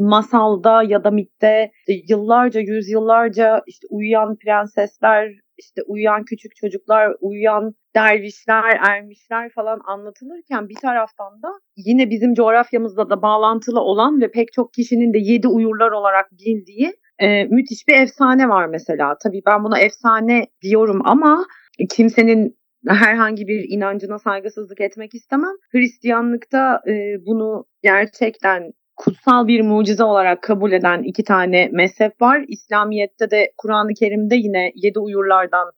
masalda 0.00 0.82
ya 0.82 1.04
da 1.04 1.10
mitte 1.10 1.70
işte 1.88 2.14
yıllarca, 2.14 2.60
yüzyıllarca 2.60 3.62
işte 3.66 3.86
uyuyan 3.90 4.36
prensesler, 4.36 5.32
işte 5.58 5.82
uyuyan 5.86 6.24
küçük 6.24 6.56
çocuklar, 6.56 7.16
uyuyan 7.20 7.74
dervişler, 7.94 8.80
ermişler 8.88 9.50
falan 9.54 9.80
anlatılırken 9.86 10.68
bir 10.68 10.74
taraftan 10.74 11.42
da 11.42 11.48
yine 11.76 12.10
bizim 12.10 12.34
coğrafyamızda 12.34 13.10
da 13.10 13.22
bağlantılı 13.22 13.80
olan 13.80 14.20
ve 14.20 14.30
pek 14.30 14.52
çok 14.52 14.72
kişinin 14.72 15.14
de 15.14 15.18
yedi 15.18 15.48
uyurlar 15.48 15.90
olarak 15.90 16.32
bildiği 16.32 16.92
e, 17.18 17.44
müthiş 17.44 17.88
bir 17.88 17.94
efsane 17.94 18.48
var 18.48 18.66
mesela. 18.66 19.16
Tabii 19.22 19.42
ben 19.46 19.64
buna 19.64 19.78
efsane 19.78 20.46
diyorum 20.62 21.00
ama 21.04 21.44
kimsenin 21.90 22.60
herhangi 22.88 23.46
bir 23.46 23.64
inancına 23.68 24.18
saygısızlık 24.18 24.80
etmek 24.80 25.14
istemem. 25.14 25.52
Hristiyanlıkta 25.72 26.80
e, 26.86 27.26
bunu 27.26 27.64
gerçekten 27.82 28.72
kutsal 29.00 29.46
bir 29.46 29.60
mucize 29.60 30.04
olarak 30.04 30.42
kabul 30.42 30.72
eden 30.72 31.02
iki 31.02 31.24
tane 31.24 31.68
mezhep 31.72 32.20
var. 32.20 32.44
İslamiyet'te 32.48 33.30
de 33.30 33.52
Kur'an-ı 33.58 33.94
Kerim'de 33.94 34.36
yine 34.36 34.72
yedi 34.74 34.98
uyurlardan 34.98 35.72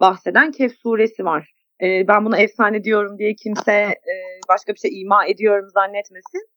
bahseden 0.00 0.52
Kehf 0.52 0.72
suresi 0.82 1.24
var. 1.24 1.52
E, 1.82 2.08
ben 2.08 2.24
buna 2.24 2.38
efsane 2.38 2.84
diyorum 2.84 3.18
diye 3.18 3.34
kimse 3.34 3.72
e, 3.72 4.14
başka 4.48 4.72
bir 4.74 4.78
şey 4.78 5.00
ima 5.00 5.26
ediyorum 5.26 5.68
zannetmesin. 5.74 6.48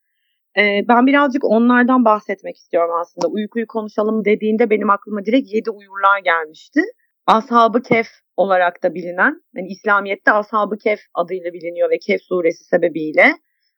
E, 0.57 0.61
ben 0.87 1.07
birazcık 1.07 1.43
onlardan 1.43 2.05
bahsetmek 2.05 2.57
istiyorum 2.57 2.95
aslında. 3.01 3.27
Uykuyu 3.27 3.67
konuşalım 3.67 4.25
dediğinde 4.25 4.69
benim 4.69 4.89
aklıma 4.89 5.25
direkt 5.25 5.53
yedi 5.53 5.69
uyurlar 5.69 6.19
gelmişti. 6.23 6.81
Ashab-ı 7.27 7.81
Kehf 7.81 8.07
olarak 8.37 8.83
da 8.83 8.93
bilinen, 8.93 9.41
yani 9.55 9.67
İslamiyet'te 9.67 10.31
Ashab-ı 10.31 10.77
Kehf 10.77 10.99
adıyla 11.13 11.53
biliniyor 11.53 11.89
ve 11.89 11.97
Kehf 11.97 12.21
suresi 12.21 12.63
sebebiyle. 12.63 13.33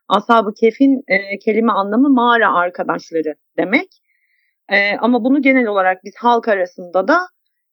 Ashab-ı 0.07 0.53
Kehf'in 0.53 1.03
e, 1.07 1.39
kelime 1.39 1.72
anlamı 1.72 2.10
mağara 2.10 2.53
arkadaşları 2.53 3.36
demek. 3.57 3.88
E, 4.69 4.98
ama 4.98 5.24
bunu 5.24 5.41
genel 5.41 5.67
olarak 5.67 6.03
biz 6.03 6.13
halk 6.17 6.48
arasında 6.48 7.07
da 7.07 7.19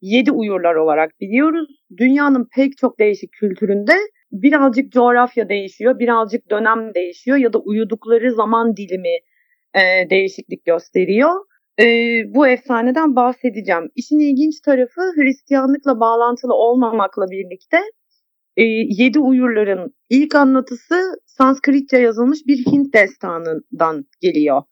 yedi 0.00 0.32
uyurlar 0.32 0.75
olarak 0.75 1.20
biliyoruz. 1.20 1.68
Dünyanın 1.96 2.49
pek 2.54 2.76
çok 2.78 2.99
değişik 2.99 3.32
kültüründe 3.32 3.92
birazcık 4.32 4.92
coğrafya 4.92 5.49
değişiyor, 5.49 5.99
birazcık 5.99 6.50
dönem 6.50 6.94
değişiyor 6.94 7.37
ya 7.37 7.52
da 7.52 7.58
uyudukları 7.58 8.34
zaman 8.34 8.76
dilimi 8.76 9.18
e, 9.75 10.10
değişiklik 10.10 10.64
gösteriyor. 10.64 11.44
E, 11.80 11.84
bu 12.34 12.46
efsaneden 12.49 13.16
bahsedeceğim. 13.16 13.90
İşin 13.94 14.18
ilginç 14.18 14.60
tarafı 14.60 15.00
Hristiyanlıkla 15.16 16.00
bağlantılı 16.00 16.54
olmamakla 16.54 17.30
birlikte 17.30 17.78
e, 18.57 18.62
Yedi 19.02 19.19
Uyurların 19.19 19.95
ilk 20.11 20.35
anlatısı 20.35 20.95
Sanskritçe 21.26 21.97
yazılmış 21.99 22.38
bir 22.47 22.59
Hint 22.66 22.95
destanından 22.95 24.04
geliyor. 24.21 24.62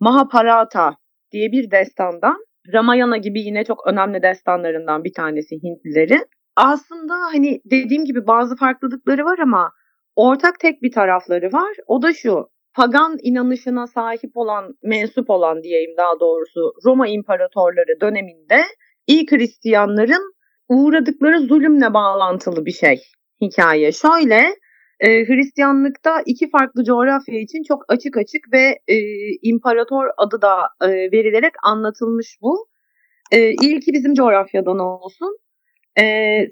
Mahabharata 0.00 0.96
diye 1.32 1.52
bir 1.52 1.70
destandan. 1.70 2.36
Ramayana 2.72 3.16
gibi 3.16 3.40
yine 3.40 3.64
çok 3.64 3.86
önemli 3.86 4.22
destanlarından 4.22 5.04
bir 5.04 5.12
tanesi 5.12 5.56
Hintlileri. 5.62 6.18
Aslında 6.56 7.14
hani 7.32 7.60
dediğim 7.64 8.04
gibi 8.04 8.26
bazı 8.26 8.56
farklılıkları 8.56 9.24
var 9.24 9.38
ama 9.38 9.70
ortak 10.16 10.60
tek 10.60 10.82
bir 10.82 10.92
tarafları 10.92 11.52
var. 11.52 11.76
O 11.86 12.02
da 12.02 12.12
şu 12.12 12.48
pagan 12.74 13.16
inanışına 13.22 13.86
sahip 13.86 14.30
olan, 14.34 14.74
mensup 14.82 15.30
olan 15.30 15.62
diyeyim 15.62 15.96
daha 15.96 16.20
doğrusu 16.20 16.72
Roma 16.84 17.08
imparatorları 17.08 18.00
döneminde 18.00 18.62
ilk 19.06 19.32
Hristiyanların 19.32 20.34
uğradıkları 20.68 21.40
zulümle 21.40 21.94
bağlantılı 21.94 22.66
bir 22.66 22.72
şey 22.72 23.00
hikaye. 23.40 23.92
Şöyle 23.92 24.56
e, 25.00 25.26
Hristiyanlıkta 25.26 26.22
iki 26.26 26.50
farklı 26.50 26.84
coğrafya 26.84 27.40
için 27.40 27.62
çok 27.62 27.84
açık 27.88 28.16
açık 28.16 28.52
ve 28.52 28.78
e, 28.88 28.96
imparator 29.42 30.06
adı 30.16 30.42
da 30.42 30.68
e, 30.82 30.88
verilerek 30.88 31.52
anlatılmış 31.62 32.36
bu. 32.42 32.68
E, 33.32 33.50
ilki 33.50 33.92
bizim 33.92 34.14
coğrafyadan 34.14 34.78
olsun. 34.78 35.38
E, 36.00 36.02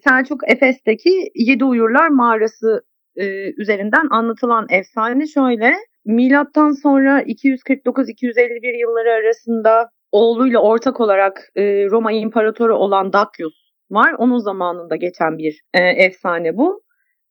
Selçuk 0.04 0.50
Efes'teki 0.50 1.30
Yedi 1.34 1.64
Uyurlar 1.64 2.08
Mağarası 2.08 2.82
e, 3.16 3.52
üzerinden 3.62 4.08
anlatılan 4.10 4.66
efsane 4.70 5.26
şöyle. 5.26 5.74
Milattan 6.04 6.72
sonra 6.72 7.22
249-251 7.22 8.80
yılları 8.80 9.12
arasında 9.12 9.90
oğluyla 10.12 10.58
ortak 10.58 11.00
olarak 11.00 11.50
e, 11.56 11.62
Roma 11.90 12.12
İmparatoru 12.12 12.76
olan 12.76 13.12
Dakius 13.12 13.61
var. 13.92 14.14
Onun 14.18 14.38
zamanında 14.38 14.96
geçen 14.96 15.38
bir 15.38 15.60
e, 15.74 15.80
efsane 15.80 16.56
bu. 16.56 16.82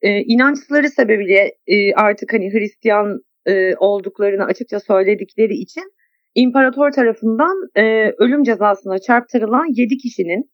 E, 0.01 0.19
inançları 0.21 0.89
sebebiyle 0.89 1.51
e, 1.67 1.93
artık 1.93 2.33
hani 2.33 2.53
Hristiyan 2.53 3.19
e, 3.45 3.75
olduklarını 3.75 4.45
açıkça 4.45 4.79
söyledikleri 4.79 5.53
için 5.53 5.83
imparator 6.35 6.91
tarafından 6.91 7.69
e, 7.75 8.11
ölüm 8.17 8.43
cezasına 8.43 8.99
çarptırılan 8.99 9.65
7 9.75 9.97
kişinin 9.97 10.51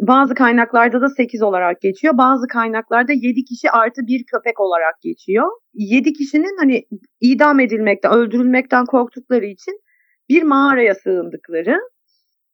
bazı 0.00 0.34
kaynaklarda 0.34 1.00
da 1.00 1.08
8 1.08 1.42
olarak 1.42 1.80
geçiyor. 1.80 2.18
Bazı 2.18 2.46
kaynaklarda 2.48 3.12
7 3.12 3.44
kişi 3.44 3.70
artı 3.70 4.06
bir 4.06 4.24
köpek 4.24 4.60
olarak 4.60 5.00
geçiyor. 5.02 5.46
7 5.74 6.12
kişinin 6.12 6.56
hani 6.58 6.84
idam 7.20 7.60
edilmekten, 7.60 8.12
öldürülmekten 8.12 8.84
korktukları 8.84 9.46
için 9.46 9.80
bir 10.28 10.42
mağaraya 10.42 10.94
sığındıkları 10.94 11.78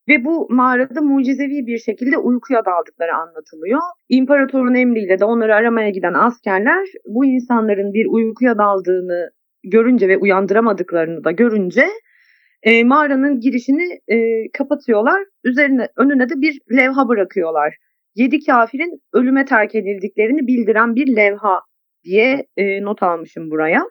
ve 0.09 0.25
bu 0.25 0.47
mağarada 0.51 1.01
mucizevi 1.01 1.67
bir 1.67 1.79
şekilde 1.79 2.19
uykuya 2.19 2.65
daldıkları 2.65 3.15
anlatılıyor. 3.15 3.81
İmparatorun 4.09 4.75
emriyle 4.75 5.19
de 5.19 5.25
onları 5.25 5.55
aramaya 5.55 5.91
giden 5.91 6.15
askerler 6.15 6.89
bu 7.07 7.25
insanların 7.25 7.93
bir 7.93 8.07
uykuya 8.07 8.59
daldığını 8.59 9.31
görünce 9.65 10.09
ve 10.09 10.19
uyandıramadıklarını 10.19 11.25
da 11.25 11.31
görünce 11.31 11.87
e, 12.63 12.85
mağaranın 12.85 13.41
girişini 13.41 14.01
e, 14.09 14.49
kapatıyorlar. 14.59 15.23
Üzerine 15.45 15.89
önüne 15.97 16.29
de 16.29 16.41
bir 16.41 16.61
levha 16.77 17.09
bırakıyorlar. 17.09 17.77
Yedi 18.15 18.45
kafirin 18.45 19.03
ölüme 19.13 19.45
terk 19.45 19.75
edildiklerini 19.75 20.47
bildiren 20.47 20.97
bir 20.97 21.17
levha 21.17 21.61
diye 22.05 22.47
e, 22.57 22.83
not 22.83 23.03
almışım 23.03 23.51
buraya. 23.51 23.83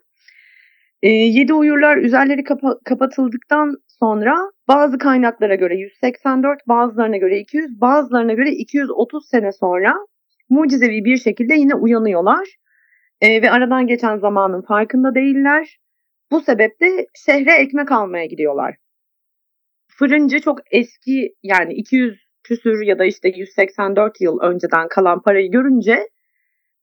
E, 1.03 1.09
yedi 1.09 1.53
uyurlar 1.53 1.97
üzerleri 1.97 2.43
kapa- 2.43 2.79
kapatıldıktan 2.85 3.75
sonra 4.03 4.51
bazı 4.67 4.97
kaynaklara 4.97 5.55
göre 5.55 5.75
184, 5.75 6.67
bazılarına 6.67 7.17
göre 7.17 7.39
200, 7.39 7.81
bazılarına 7.81 8.33
göre 8.33 8.51
230 8.51 9.29
sene 9.29 9.51
sonra 9.51 9.93
mucizevi 10.49 11.05
bir 11.05 11.17
şekilde 11.17 11.53
yine 11.53 11.75
uyanıyorlar. 11.75 12.47
E, 13.21 13.41
ve 13.41 13.51
aradan 13.51 13.87
geçen 13.87 14.17
zamanın 14.17 14.61
farkında 14.61 15.15
değiller. 15.15 15.77
Bu 16.31 16.41
sebeple 16.41 17.05
şehre 17.25 17.51
ekmek 17.51 17.91
almaya 17.91 18.25
gidiyorlar. 18.25 18.75
Fırıncı 19.87 20.39
çok 20.39 20.59
eski 20.71 21.35
yani 21.43 21.73
200 21.73 22.19
küsür 22.43 22.85
ya 22.85 22.99
da 22.99 23.05
işte 23.05 23.29
184 23.29 24.21
yıl 24.21 24.39
önceden 24.39 24.87
kalan 24.87 25.21
parayı 25.21 25.51
görünce 25.51 26.09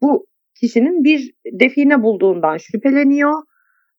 bu 0.02 0.26
kişinin 0.60 1.04
bir 1.04 1.32
define 1.52 2.02
bulduğundan 2.02 2.56
şüpheleniyor. 2.56 3.42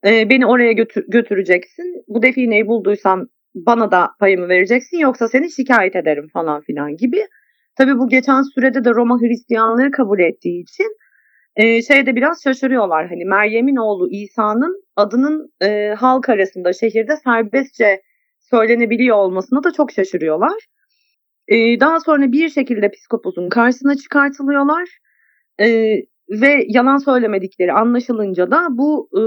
Ee, 0.06 0.30
beni 0.30 0.46
oraya 0.46 0.72
götür 0.72 1.06
götüreceksin. 1.08 2.04
Bu 2.08 2.22
defineyi 2.22 2.68
bulduysan 2.68 3.28
bana 3.56 3.92
da 3.92 4.10
payımı 4.20 4.50
vereceksin 4.50 4.98
yoksa 4.98 5.28
seni 5.28 5.52
şikayet 5.52 5.96
ederim 5.96 6.28
falan 6.34 6.62
filan 6.62 6.98
gibi. 6.98 7.28
Tabii 7.76 7.98
bu 7.98 8.10
geçen 8.10 8.42
sürede 8.42 8.84
de 8.84 8.90
Roma 8.90 9.22
Hristiyanlığı 9.22 9.92
kabul 9.92 10.20
ettiği 10.20 10.62
için 10.62 10.98
e, 11.56 11.82
şeyde 11.82 12.16
biraz 12.16 12.44
şaşırıyorlar. 12.44 13.08
Hani 13.08 13.26
Meryem'in 13.26 13.76
oğlu 13.76 14.10
İsa'nın 14.12 14.84
adının 14.96 15.54
e, 15.62 15.94
halk 15.98 16.30
arasında 16.30 16.74
şehirde 16.74 17.18
serbestçe 17.18 18.02
söylenebiliyor 18.40 19.18
olmasına 19.18 19.64
da 19.64 19.72
çok 19.74 19.92
şaşırıyorlar. 19.92 20.66
E, 21.48 21.80
daha 21.80 22.00
sonra 22.00 22.32
bir 22.32 22.50
şekilde 22.50 22.92
psikoposun 22.92 23.50
karşısına 23.50 23.96
çıkartılıyorlar. 23.96 24.90
E, 25.62 25.96
ve 26.30 26.66
yalan 26.68 26.98
söylemedikleri 26.98 27.74
anlaşılınca 27.74 28.52
da 28.52 28.68
bu 28.70 29.10
e, 29.14 29.22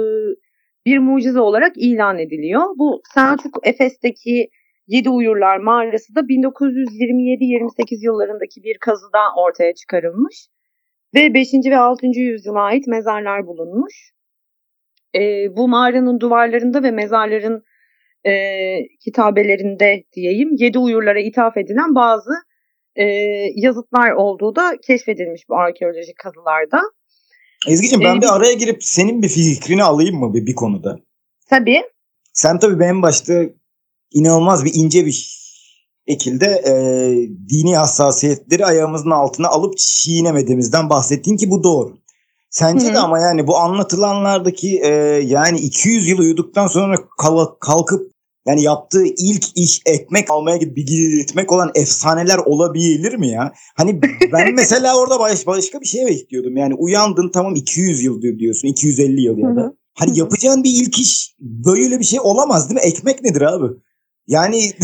bir 0.86 0.98
mucize 0.98 1.40
olarak 1.40 1.72
ilan 1.76 2.18
ediliyor. 2.18 2.62
Bu 2.76 3.02
Selçuk 3.14 3.66
Efes'teki 3.66 4.48
Yedi 4.86 5.10
Uyurlar 5.10 5.56
Mağarası 5.56 6.14
da 6.14 6.20
1927-28 6.20 8.04
yıllarındaki 8.04 8.62
bir 8.62 8.78
kazıda 8.78 9.18
ortaya 9.36 9.74
çıkarılmış 9.74 10.48
ve 11.14 11.34
5. 11.34 11.48
ve 11.66 11.76
6. 11.76 12.06
yüzyıla 12.06 12.60
ait 12.60 12.86
mezarlar 12.86 13.46
bulunmuş. 13.46 14.12
E, 15.14 15.20
bu 15.56 15.68
mağaranın 15.68 16.20
duvarlarında 16.20 16.82
ve 16.82 16.90
mezarların 16.90 17.62
e, 18.26 18.32
kitabelerinde 19.04 20.04
diyeyim 20.12 20.50
yedi 20.58 20.78
uyurlara 20.78 21.20
ithaf 21.20 21.56
edilen 21.56 21.94
bazı 21.94 22.32
e, 22.96 23.04
yazıtlar 23.56 24.10
olduğu 24.10 24.56
da 24.56 24.76
keşfedilmiş 24.86 25.48
bu 25.48 25.56
arkeolojik 25.56 26.18
kazılarda. 26.18 26.80
Ezgi'ciğim 27.66 28.04
ben 28.04 28.16
ee, 28.16 28.20
bir 28.20 28.36
araya 28.36 28.52
girip 28.52 28.84
senin 28.84 29.22
bir 29.22 29.28
fikrini 29.28 29.84
alayım 29.84 30.16
mı 30.16 30.34
bir, 30.34 30.46
bir 30.46 30.54
konuda? 30.54 30.98
Tabii. 31.50 31.82
Sen 32.32 32.58
tabii 32.58 32.80
benim 32.80 33.02
başta 33.02 33.42
inanılmaz 34.12 34.64
bir 34.64 34.72
ince 34.74 35.06
bir 35.06 35.42
şekilde 36.08 36.46
e, 36.46 36.74
dini 37.48 37.76
hassasiyetleri 37.76 38.66
ayağımızın 38.66 39.10
altına 39.10 39.48
alıp 39.48 39.78
çiğnemediğimizden 39.78 40.90
bahsettin 40.90 41.36
ki 41.36 41.50
bu 41.50 41.64
doğru. 41.64 41.98
Sence 42.50 42.88
Hı. 42.88 42.94
de 42.94 42.98
ama 42.98 43.18
yani 43.18 43.46
bu 43.46 43.56
anlatılanlardaki 43.56 44.80
e, 44.84 44.88
yani 45.24 45.58
200 45.58 46.08
yıl 46.08 46.18
uyuduktan 46.18 46.66
sonra 46.66 46.96
kalkıp 47.60 48.11
yani 48.46 48.62
yaptığı 48.62 49.04
ilk 49.04 49.44
iş 49.58 49.82
ekmek 49.86 50.30
almaya 50.30 50.56
gitmek 50.56 51.52
olan 51.52 51.70
efsaneler 51.74 52.38
olabilir 52.38 53.14
mi 53.14 53.28
ya? 53.28 53.52
Hani 53.76 54.00
ben 54.32 54.54
mesela 54.54 54.98
orada 54.98 55.18
baş, 55.20 55.46
başka 55.46 55.80
bir 55.80 55.86
şey 55.86 56.06
bekliyordum. 56.06 56.56
Yani 56.56 56.74
uyandın 56.74 57.28
tamam 57.28 57.54
200 57.54 58.04
yıl 58.04 58.22
diyorsun 58.22 58.68
250 58.68 59.20
yıl 59.20 59.38
ya 59.38 59.56
da. 59.56 59.74
Hani 59.94 60.18
yapacağın 60.18 60.64
bir 60.64 60.70
ilk 60.70 60.98
iş 60.98 61.34
böyle 61.40 61.98
bir 61.98 62.04
şey 62.04 62.20
olamaz 62.20 62.70
değil 62.70 62.80
mi? 62.80 62.86
Ekmek 62.86 63.22
nedir 63.22 63.42
abi? 63.42 63.66
Yani 64.26 64.72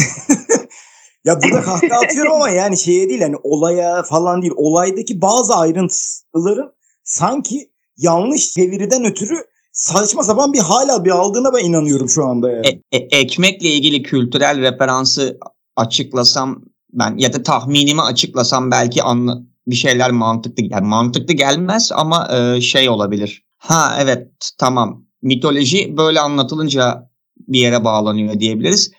Ya 1.24 1.42
burada 1.42 1.62
kahkaha 1.62 2.00
atıyorum 2.00 2.32
ama 2.32 2.50
yani 2.50 2.78
şeye 2.78 3.08
değil 3.08 3.20
hani 3.20 3.36
olaya 3.42 4.02
falan 4.02 4.42
değil. 4.42 4.52
Olaydaki 4.56 5.22
bazı 5.22 5.54
ayrıntıların 5.54 6.72
sanki 7.04 7.70
yanlış 7.96 8.50
çeviriden 8.50 9.04
ötürü 9.04 9.44
saçma 9.78 10.22
sapan 10.22 10.52
bir 10.52 10.58
hala 10.58 11.04
bir 11.04 11.10
aldığına 11.10 11.54
ben 11.54 11.64
inanıyorum 11.64 12.08
şu 12.08 12.24
anda 12.24 12.50
yani. 12.50 12.66
E, 12.66 12.96
e, 12.96 13.18
ekmekle 13.20 13.68
ilgili 13.68 14.02
kültürel 14.02 14.60
referansı 14.60 15.38
açıklasam 15.76 16.62
ben 16.92 17.16
ya 17.18 17.32
da 17.32 17.42
tahminimi 17.42 18.02
açıklasam 18.02 18.70
belki 18.70 19.02
anla, 19.02 19.38
bir 19.66 19.76
şeyler 19.76 20.10
mantıklı 20.10 20.62
yani 20.70 20.86
mantıklı 20.86 21.34
gelmez 21.34 21.92
ama 21.94 22.28
e, 22.36 22.60
şey 22.60 22.88
olabilir. 22.88 23.44
Ha 23.58 23.96
evet 24.00 24.28
tamam 24.58 25.04
mitoloji 25.22 25.96
böyle 25.96 26.20
anlatılınca 26.20 27.10
bir 27.48 27.58
yere 27.58 27.84
bağlanıyor 27.84 28.40
diyebiliriz. 28.40 28.92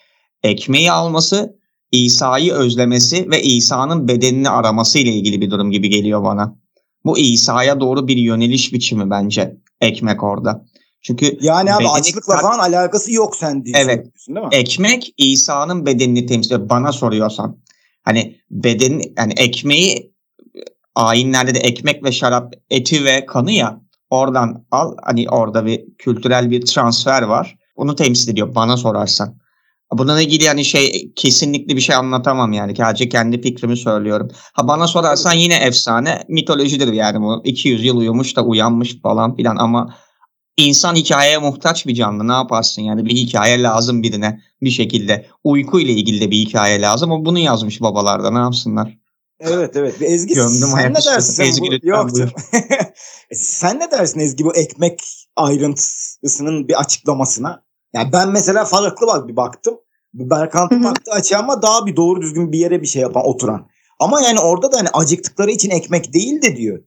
Ekmeği 0.43 0.91
alması 0.91 1.59
İsa'yı 1.91 2.53
özlemesi 2.53 3.31
ve 3.31 3.41
İsa'nın 3.41 4.07
bedenini 4.07 4.49
araması 4.49 4.99
ile 4.99 5.09
ilgili 5.09 5.41
bir 5.41 5.51
durum 5.51 5.71
gibi 5.71 5.89
geliyor 5.89 6.23
bana. 6.23 6.55
Bu 7.05 7.17
İsa'ya 7.17 7.79
doğru 7.79 8.07
bir 8.07 8.17
yöneliş 8.17 8.73
biçimi 8.73 9.09
bence 9.09 9.57
ekmek 9.81 10.23
orada. 10.23 10.65
Çünkü 11.01 11.37
yani 11.41 11.73
abi 11.73 11.87
açlıkla 11.89 12.37
falan 12.37 12.59
alakası 12.59 13.13
yok 13.13 13.35
sen 13.35 13.65
diyorsun. 13.65 13.85
Evet. 13.85 14.05
diyorsun 14.05 14.35
değil 14.35 14.45
mi? 14.45 14.49
ekmek 14.51 15.13
İsa'nın 15.17 15.85
bedenini 15.85 16.25
temsil 16.25 16.51
ediyor. 16.51 16.69
Bana 16.69 16.91
soruyorsan. 16.91 17.57
Hani 18.03 18.35
beden 18.51 19.01
yani 19.17 19.33
ekmeği 19.37 20.13
ayinlerde 20.95 21.55
de 21.55 21.59
ekmek 21.59 22.03
ve 22.03 22.11
şarap 22.11 22.53
eti 22.69 23.05
ve 23.05 23.25
kanı 23.25 23.51
ya 23.51 23.81
oradan 24.09 24.65
al 24.71 24.95
hani 25.03 25.29
orada 25.29 25.65
bir 25.65 25.85
kültürel 25.97 26.51
bir 26.51 26.65
transfer 26.65 27.21
var. 27.21 27.57
Onu 27.75 27.95
temsil 27.95 28.31
ediyor 28.31 28.55
bana 28.55 28.77
sorarsan. 28.77 29.39
Buna 29.93 30.21
ilgili 30.21 30.43
yani 30.43 30.65
şey 30.65 31.13
kesinlikle 31.15 31.75
bir 31.75 31.81
şey 31.81 31.95
anlatamam 31.95 32.53
yani. 32.53 32.75
Sadece 32.75 33.09
kendi 33.09 33.41
fikrimi 33.41 33.77
söylüyorum. 33.77 34.27
Ha 34.53 34.67
bana 34.67 34.87
sorarsan 34.87 35.33
yine 35.33 35.55
efsane 35.55 36.23
mitolojidir 36.27 36.93
yani 36.93 37.21
bu. 37.21 37.41
200 37.43 37.85
yıl 37.85 37.97
uyumuş 37.97 38.35
da 38.35 38.45
uyanmış 38.45 39.01
falan 39.01 39.35
filan 39.35 39.55
ama 39.55 39.95
insan 40.65 40.95
hikayeye 40.95 41.37
muhtaç 41.37 41.87
bir 41.87 41.95
canlı. 41.95 42.27
Ne 42.27 42.31
yaparsın 42.33 42.81
yani 42.81 43.05
bir 43.05 43.11
hikaye 43.15 43.63
lazım 43.63 44.03
birine 44.03 44.41
bir 44.61 44.69
şekilde. 44.69 45.25
Uyku 45.43 45.79
ile 45.79 45.91
ilgili 45.91 46.21
de 46.21 46.31
bir 46.31 46.37
hikaye 46.37 46.81
lazım. 46.81 47.11
O 47.11 47.25
bunu 47.25 47.39
yazmış 47.39 47.81
babalarda 47.81 48.31
ne 48.31 48.39
yapsınlar? 48.39 48.97
Evet 49.39 49.75
evet. 49.75 49.95
Ezgi 50.01 50.33
Gömdüm 50.33 50.67
sen 50.75 50.93
ne 50.93 50.95
dersin? 50.95 51.43
Ezgi 51.43 51.61
bu- 51.61 51.87
Yok. 51.87 52.11
buyur. 52.11 52.29
sen 53.33 53.79
ne 53.79 53.91
dersin 53.91 54.19
Ezgi 54.19 54.45
bu 54.45 54.55
ekmek 54.55 55.01
ayrıntısının 55.35 56.67
bir 56.67 56.79
açıklamasına? 56.79 57.63
Yani 57.93 58.11
ben 58.13 58.29
mesela 58.29 58.65
farklı 58.65 59.07
bak 59.07 59.27
bir 59.27 59.35
baktım. 59.35 59.75
Berkant'ın 60.13 60.75
Hı 60.75 60.79
hı. 60.79 60.83
baktığı 60.83 61.11
açı 61.11 61.37
ama 61.37 61.61
daha 61.61 61.85
bir 61.85 61.95
doğru 61.95 62.21
düzgün 62.21 62.51
bir 62.51 62.59
yere 62.59 62.81
bir 62.81 62.87
şey 62.87 63.01
yapan 63.01 63.23
oturan. 63.25 63.67
Ama 63.99 64.21
yani 64.21 64.39
orada 64.39 64.71
da 64.71 64.77
hani 64.77 64.89
acıktıkları 64.89 65.51
için 65.51 65.69
ekmek 65.69 66.13
değil 66.13 66.41
de 66.41 66.55
diyor. 66.57 66.83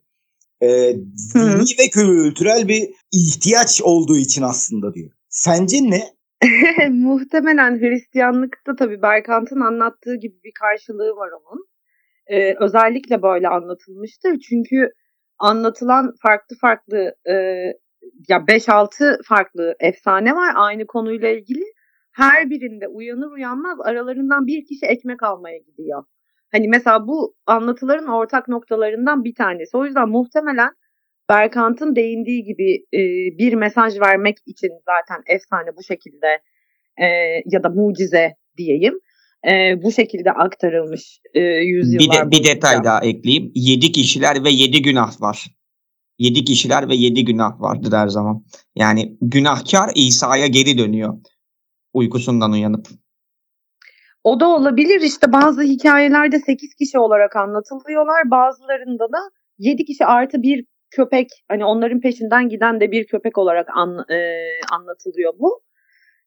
Hı. 0.63 1.39
dini 1.39 1.79
ve 1.79 1.91
kültürel 1.93 2.69
bir 2.69 2.91
ihtiyaç 3.13 3.83
olduğu 3.83 4.17
için 4.17 4.43
aslında 4.43 4.95
diyor. 4.95 5.11
Sence 5.29 5.77
ne? 5.83 6.03
Muhtemelen 6.91 7.81
Hristiyanlıkta 7.81 8.77
tabii 8.77 9.03
Berkant'ın 9.03 9.61
anlattığı 9.61 10.15
gibi 10.17 10.35
bir 10.45 10.53
karşılığı 10.61 11.17
var 11.17 11.31
onun. 11.31 11.67
Ee, 12.27 12.55
özellikle 12.61 13.23
böyle 13.23 13.49
anlatılmıştır. 13.49 14.39
Çünkü 14.49 14.91
anlatılan 15.39 16.15
farklı 16.23 16.57
farklı 16.61 17.15
e, 17.27 17.33
ya 18.29 18.39
5-6 18.39 19.19
farklı 19.25 19.75
efsane 19.81 20.35
var 20.35 20.53
aynı 20.57 20.87
konuyla 20.87 21.29
ilgili. 21.29 21.65
Her 22.13 22.51
birinde 22.51 22.89
uyanır 22.89 23.31
uyanmaz 23.31 23.79
aralarından 23.81 24.47
bir 24.47 24.65
kişi 24.65 24.87
ekmek 24.87 25.23
almaya 25.23 25.59
gidiyor. 25.59 26.05
Hani 26.53 26.69
mesela 26.69 27.07
bu 27.07 27.35
anlatıların 27.47 28.09
ortak 28.09 28.49
noktalarından 28.49 29.25
bir 29.25 29.35
tanesi. 29.35 29.77
O 29.77 29.85
yüzden 29.85 30.09
muhtemelen 30.09 30.71
Berkant'ın 31.29 31.97
değindiği 31.97 32.45
gibi 32.45 32.75
e, 32.75 33.01
bir 33.39 33.55
mesaj 33.55 34.01
vermek 34.01 34.39
için 34.47 34.71
zaten 34.87 35.35
efsane 35.35 35.77
bu 35.77 35.83
şekilde 35.83 36.27
e, 36.97 37.07
ya 37.47 37.63
da 37.63 37.69
mucize 37.69 38.35
diyeyim 38.57 38.95
e, 39.51 39.83
bu 39.83 39.93
şekilde 39.93 40.33
aktarılmış 40.33 41.19
e, 41.35 41.41
yüzyıllar 41.41 42.31
Bir, 42.31 42.37
de, 42.37 42.43
bir 42.43 42.45
detay 42.45 42.85
daha 42.85 43.01
ekleyeyim. 43.01 43.53
Yedi 43.55 43.93
kişiler 43.93 44.45
ve 44.45 44.51
yedi 44.51 44.83
günah 44.83 45.21
var. 45.21 45.47
Yedi 46.19 46.45
kişiler 46.45 46.89
ve 46.89 46.95
yedi 46.95 47.25
günah 47.25 47.61
vardır 47.61 47.93
her 47.93 48.09
zaman. 48.09 48.45
Yani 48.75 49.17
günahkar 49.21 49.91
İsa'ya 49.95 50.47
geri 50.47 50.79
dönüyor. 50.79 51.15
Uykusundan 51.93 52.53
uyanıp. 52.53 52.89
O 54.25 54.41
da 54.41 54.49
olabilir 54.49 55.01
işte 55.01 55.33
bazı 55.33 55.63
hikayelerde 55.63 56.39
8 56.39 56.75
kişi 56.75 56.99
olarak 56.99 57.37
anlatılıyorlar 57.37 58.31
bazılarında 58.31 59.05
da 59.05 59.19
7 59.59 59.85
kişi 59.85 60.07
artı 60.07 60.43
bir 60.43 60.65
köpek 60.91 61.29
hani 61.49 61.65
onların 61.65 62.01
peşinden 62.01 62.49
giden 62.49 62.81
de 62.81 62.91
bir 62.93 63.07
köpek 63.07 63.39
olarak 63.39 63.69
an, 63.77 64.05
e, 64.11 64.17
anlatılıyor 64.73 65.33
bu. 65.39 65.63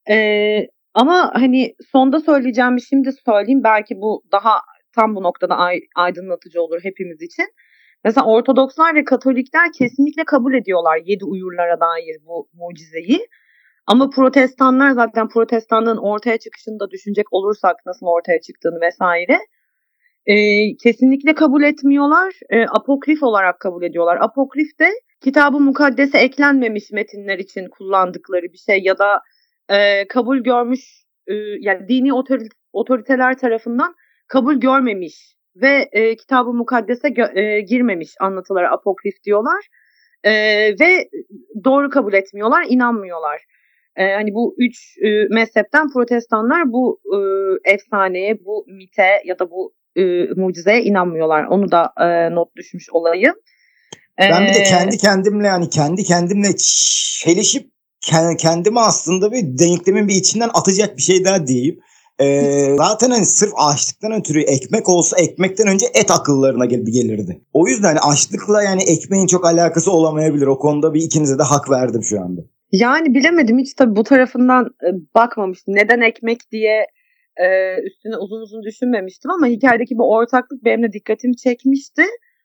E, 0.10 0.68
ama 0.94 1.32
hani 1.34 1.76
sonda 1.92 2.20
söyleyeceğimi 2.20 2.82
şimdi 2.82 3.12
söyleyeyim 3.26 3.64
belki 3.64 3.96
bu 3.96 4.24
daha 4.32 4.62
tam 4.96 5.16
bu 5.16 5.24
noktada 5.24 5.56
ay- 5.58 5.88
aydınlatıcı 5.96 6.62
olur 6.62 6.80
hepimiz 6.84 7.22
için. 7.22 7.46
Mesela 8.04 8.26
Ortodokslar 8.26 8.96
ve 8.96 9.04
Katolikler 9.04 9.72
kesinlikle 9.78 10.24
kabul 10.26 10.54
ediyorlar 10.54 11.00
yedi 11.06 11.26
uyurlara 11.26 11.80
dair 11.80 12.18
bu 12.28 12.50
mucizeyi. 12.54 13.28
Ama 13.88 14.10
protestanlar 14.10 14.91
zaten 14.91 15.28
protestanlığın 15.28 15.98
ortaya 15.98 16.38
çıkışını 16.38 16.80
da 16.80 16.91
düşünecek 16.91 17.34
olursak 17.34 17.76
nasıl 17.86 18.06
ortaya 18.06 18.41
çıktığını 18.41 18.82
vesaire 18.82 19.39
e, 20.26 20.36
kesinlikle 20.84 21.36
kabul 21.36 21.63
etmiyorlar. 21.63 22.34
E, 22.50 22.65
apokrif 22.65 23.24
olarak 23.24 23.60
kabul 23.60 23.84
ediyorlar. 23.84 24.17
Apokrif 24.21 24.80
de 24.80 24.89
kitabı 25.21 25.60
mukaddese 25.60 26.17
eklenmemiş 26.17 26.91
metinler 26.91 27.39
için 27.39 27.67
kullandıkları 27.69 28.43
bir 28.54 28.58
şey 28.58 28.80
ya 28.84 28.98
da 28.98 29.21
e, 29.69 30.08
kabul 30.08 30.38
görmüş 30.38 30.82
e, 31.28 31.34
yani 31.60 31.88
dini 31.88 32.10
otori- 32.13 32.50
otoriteler 32.74 33.38
tarafından 33.38 33.95
kabul 34.28 34.56
görmemiş 34.56 35.36
ve 35.56 35.89
e, 35.91 36.15
kitabı 36.15 36.54
mukaddese 36.54 37.08
gö- 37.08 37.39
e, 37.39 37.62
girmemiş 37.62 38.10
anlatılara 38.19 38.71
apokrif 38.71 39.24
diyorlar. 39.24 39.67
E, 40.24 40.32
ve 40.80 41.10
doğru 41.63 41.89
kabul 41.89 42.13
etmiyorlar, 42.13 42.65
inanmıyorlar. 42.69 43.41
E, 43.98 44.14
hani 44.14 44.34
bu 44.34 44.56
üç 44.58 44.98
e, 44.98 45.08
mezhepten 45.30 45.90
protestanlar 45.94 46.72
bu 46.72 47.00
e, 47.06 47.20
efsaneye, 47.74 48.46
bu 48.46 48.66
mite 48.68 49.22
ya 49.26 49.40
da 49.40 49.52
bu 49.52 49.74
e, 49.96 50.04
mucizeye 50.36 50.84
inanmıyorlar. 50.84 51.44
Onu 51.44 51.72
da 51.72 51.94
e, 52.02 52.36
not 52.36 52.56
düşmüş 52.56 52.90
olayım. 52.92 53.36
Ben 54.20 54.48
bir 54.48 54.54
de 54.54 54.60
E, 54.60 54.64
kendi 54.64 54.98
kendimle 54.98 55.48
yani 55.48 55.70
kendi 55.70 56.04
kendimle 56.04 56.48
çelişip 56.58 57.70
ke- 58.06 58.38
kendimi 58.38 58.80
aslında 58.80 59.32
bir 59.32 59.58
denklemin 59.58 60.08
bir 60.08 60.16
içinden 60.16 60.50
atacak 60.54 60.98
bir 60.98 61.02
şey 61.02 61.26
daha 61.26 61.48
diyeyim. 61.48 61.80
Ee, 62.22 62.76
zaten 62.78 63.12
hani 63.12 63.26
sırf 63.26 63.52
açlıktan 63.58 64.12
ötürü 64.12 64.42
ekmek 64.42 64.90
olsa 64.90 65.18
ekmekten 65.18 65.68
önce 65.68 65.86
et 65.94 66.12
akıllarına 66.12 66.66
gel- 66.66 66.86
gelirdi. 66.86 67.42
O 67.54 67.68
yüzden 67.68 67.88
hani 67.88 68.00
açlıkla 68.00 68.64
yani 68.64 68.84
ekmeğin 68.84 69.28
çok 69.28 69.46
alakası 69.46 69.92
olamayabilir. 69.92 70.48
O 70.48 70.60
konuda 70.60 70.94
bir 70.94 71.02
ikinize 71.02 71.40
de 71.40 71.44
hak 71.44 71.70
verdim 71.70 72.04
şu 72.04 72.22
anda. 72.22 72.42
Yani 72.76 73.16
bilemedim 73.16 73.60
hiç 73.60 73.74
tabii 73.74 73.96
bu 73.96 74.04
tarafından 74.04 74.66
e, 74.66 74.88
bakmamıştım. 75.16 75.76
Neden 75.76 76.02
ekmek 76.02 76.52
diye 76.52 76.88
e, 77.38 77.48
üstüne 77.84 78.18
uzun 78.18 78.42
uzun 78.42 78.64
düşünmemiştim 78.64 79.32
ama 79.32 79.48
hikayedeki 79.48 79.98
bu 79.98 80.12
ortaklık 80.12 80.66
benim 80.66 80.84
de 80.84 80.94
dikkatimi 80.94 81.38
çekmişti. 81.38 82.04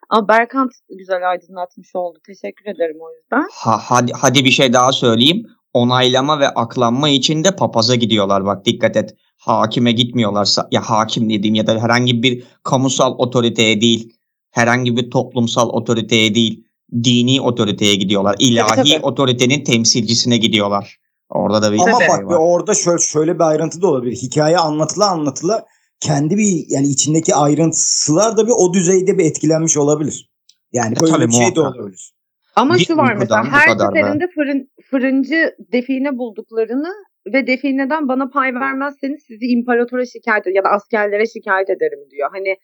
Ama 0.08 0.28
Berkant 0.28 0.72
güzel 0.98 1.30
aydınlatmış 1.30 1.88
oldu. 1.94 2.18
Teşekkür 2.26 2.66
ederim 2.70 2.96
o 3.00 3.14
yüzden. 3.14 3.48
Ha, 3.52 3.78
hadi, 3.82 4.12
hadi 4.12 4.44
bir 4.44 4.50
şey 4.50 4.72
daha 4.72 4.92
söyleyeyim. 4.92 5.46
Onaylama 5.74 6.40
ve 6.40 6.48
aklanma 6.48 7.08
için 7.08 7.44
de 7.44 7.56
papaza 7.56 7.94
gidiyorlar 7.94 8.44
bak 8.44 8.64
dikkat 8.64 8.96
et. 8.96 9.14
Hakime 9.38 9.92
gitmiyorlarsa 9.92 10.68
ya 10.70 10.80
hakim 10.80 11.30
dediğim 11.30 11.54
ya 11.54 11.66
da 11.66 11.82
herhangi 11.82 12.22
bir 12.22 12.44
kamusal 12.62 13.14
otoriteye 13.18 13.80
değil. 13.80 14.12
Herhangi 14.50 14.96
bir 14.96 15.10
toplumsal 15.10 15.68
otoriteye 15.68 16.34
değil. 16.34 16.64
Dini 17.04 17.40
otoriteye 17.40 17.94
gidiyorlar. 17.94 18.36
İlahi 18.38 18.76
Tabii, 18.76 18.90
tabii. 18.90 19.04
otoritenin 19.06 19.64
temsilcisine 19.64 20.36
gidiyorlar. 20.36 20.96
Orada 21.28 21.62
da 21.62 21.72
bir 21.72 21.78
Ama 21.78 21.98
şey 21.98 22.08
bak 22.08 22.20
bir 22.20 22.24
var. 22.24 22.38
orada 22.40 22.74
şöyle, 22.74 22.98
şöyle 22.98 23.34
bir 23.34 23.40
ayrıntı 23.44 23.82
da 23.82 23.86
olabilir. 23.86 24.16
Hikaye 24.16 24.58
anlatıla 24.58 25.06
anlatıla 25.10 25.66
kendi 26.00 26.36
bir 26.36 26.64
yani 26.68 26.86
içindeki 26.86 27.34
ayrıntılar 27.34 28.36
da 28.36 28.46
bir 28.46 28.52
o 28.56 28.74
düzeyde 28.74 29.18
bir 29.18 29.24
etkilenmiş 29.24 29.76
olabilir. 29.76 30.30
Yani 30.72 30.94
E, 30.98 31.00
böyle 31.00 31.12
tabii, 31.12 31.26
bir 31.26 31.32
şey 31.32 31.54
de 31.54 31.60
olabilir. 31.60 32.12
Ama 32.56 32.74
Bir 32.74 32.84
şu 32.84 32.96
var 32.96 33.14
mesela 33.14 33.44
her 33.44 33.68
seferinde 33.68 34.28
fırın, 34.34 34.70
fırıncı 34.90 35.54
define 35.72 36.18
bulduklarını 36.18 36.92
ve 37.34 37.46
defineden 37.46 38.08
bana 38.08 38.28
pay 38.28 38.54
vermezseniz 38.54 39.22
sizi 39.26 39.46
imparatora 39.46 40.06
şikayet 40.06 40.42
ederim 40.46 40.56
ya 40.56 40.64
da 40.64 40.68
askerlere 40.68 41.26
şikayet 41.26 41.70
ederim 41.70 42.10
diyor. 42.10 42.28
Hani 42.32 42.56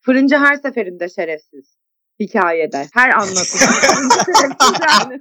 fırıncı 0.00 0.36
her 0.36 0.54
seferinde 0.54 1.08
şerefsiz 1.08 1.76
hikayede. 2.20 2.88
Her 2.94 3.08
yani. 3.08 3.22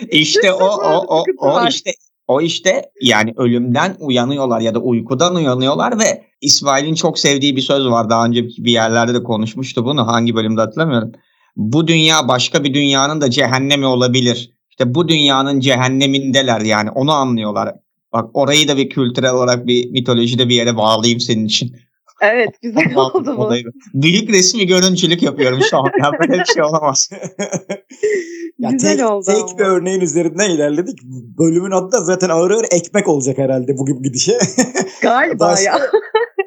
işte 0.10 0.52
o 0.52 0.66
o 0.66 1.18
o 1.18 1.24
o 1.38 1.66
işte 1.68 1.90
o 2.28 2.40
işte 2.40 2.82
yani 3.02 3.34
ölümden 3.36 3.96
uyanıyorlar 3.98 4.60
ya 4.60 4.74
da 4.74 4.78
uykudan 4.78 5.34
uyanıyorlar 5.34 5.98
ve 5.98 6.24
İsmail'in 6.40 6.94
çok 6.94 7.18
sevdiği 7.18 7.56
bir 7.56 7.60
söz 7.60 7.86
var. 7.86 8.10
Daha 8.10 8.26
önce 8.26 8.44
bir 8.44 8.72
yerlerde 8.72 9.14
de 9.14 9.22
konuşmuştu 9.22 9.84
bunu. 9.84 10.06
Hangi 10.06 10.34
bölümde 10.34 10.60
hatırlamıyorum. 10.60 11.12
Bu 11.56 11.88
dünya 11.88 12.28
başka 12.28 12.64
bir 12.64 12.74
dünyanın 12.74 13.20
da 13.20 13.30
cehennemi 13.30 13.86
olabilir. 13.86 14.50
İşte 14.70 14.94
bu 14.94 15.08
dünyanın 15.08 15.60
cehennemindeler 15.60 16.60
yani 16.60 16.90
onu 16.90 17.12
anlıyorlar. 17.12 17.74
Bak 18.12 18.30
orayı 18.34 18.68
da 18.68 18.76
bir 18.76 18.90
kültürel 18.90 19.30
olarak 19.30 19.66
bir 19.66 19.90
mitolojide 19.90 20.48
bir 20.48 20.54
yere 20.54 20.76
bağlayayım 20.76 21.20
senin 21.20 21.46
için. 21.46 21.76
Evet 22.20 22.62
güzel 22.62 22.96
oldu 22.96 23.34
bu. 23.38 23.50
Büyük 23.94 24.30
resmi 24.30 24.66
görüntülük 24.66 25.22
yapıyorum 25.22 25.60
şu 25.70 25.78
an. 25.78 25.84
Ya 26.02 26.10
böyle 26.20 26.40
bir 26.40 26.44
şey 26.44 26.62
olamaz. 26.62 27.10
Ya 28.58 28.70
güzel 28.70 28.96
tek, 28.96 29.10
oldu 29.10 29.24
tek 29.26 29.42
ama. 29.42 29.58
bir 29.58 29.64
örneğin 29.64 30.00
üzerinden 30.00 30.50
ilerledik. 30.50 30.98
Bölümün 31.38 31.70
adı 31.70 31.92
da 31.92 32.00
zaten 32.00 32.28
ağır 32.28 32.50
ağır 32.50 32.64
ekmek 32.70 33.08
olacak 33.08 33.38
herhalde 33.38 33.78
bugün 33.78 34.02
gidişe. 34.02 34.38
Galiba 35.02 35.44
Başka- 35.44 35.64
ya. 35.64 35.80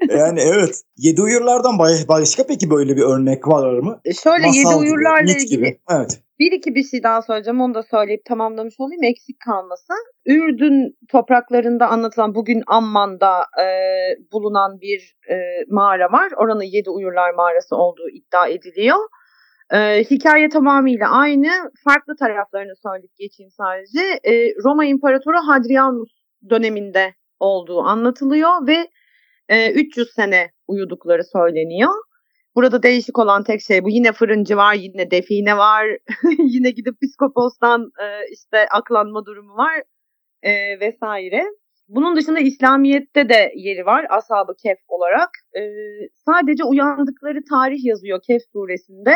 yani 0.17 0.39
evet. 0.39 0.81
Yedi 0.97 1.21
uyurlardan 1.21 1.79
baş- 1.79 2.07
başka 2.07 2.47
peki 2.47 2.69
böyle 2.69 2.97
bir 2.97 3.01
örnek 3.01 3.47
var 3.47 3.79
mı? 3.79 4.01
Şöyle 4.23 4.47
yedi 4.47 4.63
Masal 4.63 4.79
gibi, 4.81 4.91
uyurlarla 4.91 5.21
mit 5.21 5.41
ilgili 5.41 5.57
gibi. 5.57 5.79
Evet. 5.89 6.19
Bir 6.41 6.51
iki 6.51 6.75
bir 6.75 6.83
şey 6.83 7.03
daha 7.03 7.21
söyleyeceğim. 7.21 7.61
Onu 7.61 7.73
da 7.73 7.83
söyleyip 7.83 8.25
tamamlamış 8.25 8.75
olayım 8.79 9.03
eksik 9.03 9.39
kalmasın. 9.45 10.03
Ürdün 10.25 10.97
topraklarında 11.11 11.87
anlatılan 11.87 12.35
bugün 12.35 12.63
Amman'da 12.67 13.39
e, 13.39 13.67
bulunan 14.31 14.81
bir 14.81 15.15
e, 15.29 15.35
mağara 15.69 16.11
var. 16.11 16.31
Oranın 16.37 16.63
Yedi 16.63 16.89
Uyurlar 16.89 17.33
Mağarası 17.33 17.75
olduğu 17.75 18.09
iddia 18.09 18.47
ediliyor. 18.47 18.97
E, 19.73 20.03
hikaye 20.03 20.49
tamamıyla 20.49 21.11
aynı. 21.11 21.49
Farklı 21.83 22.15
taraflarını 22.19 22.73
söyleyip 22.85 23.15
geçeyim 23.17 23.51
sadece. 23.57 23.99
E, 24.23 24.53
Roma 24.65 24.85
İmparatoru 24.85 25.37
Hadrianus 25.47 26.09
döneminde 26.49 27.13
olduğu 27.39 27.79
anlatılıyor 27.81 28.67
ve 28.67 28.87
e, 29.49 29.71
300 29.71 30.13
sene 30.15 30.49
uyudukları 30.67 31.23
söyleniyor. 31.23 31.91
Burada 32.55 32.83
değişik 32.83 33.19
olan 33.19 33.43
tek 33.43 33.61
şey 33.61 33.83
bu. 33.83 33.89
Yine 33.89 34.11
fırıncı 34.11 34.57
var, 34.57 34.73
yine 34.73 35.11
define 35.11 35.57
var, 35.57 35.85
yine 36.37 36.69
gidip 36.71 36.95
psikopostan 37.01 37.81
e, 37.81 38.05
işte 38.31 38.67
aklanma 38.71 39.25
durumu 39.25 39.57
var 39.57 39.83
e, 40.43 40.79
vesaire. 40.79 41.43
Bunun 41.87 42.15
dışında 42.15 42.39
İslamiyet'te 42.39 43.29
de 43.29 43.51
yeri 43.55 43.85
var 43.85 44.05
Ashab-ı 44.09 44.55
Kehf 44.63 44.77
olarak. 44.87 45.29
E, 45.55 45.61
sadece 46.25 46.63
uyandıkları 46.63 47.39
tarih 47.49 47.85
yazıyor 47.85 48.19
Kehf 48.27 48.41
suresinde. 48.53 49.15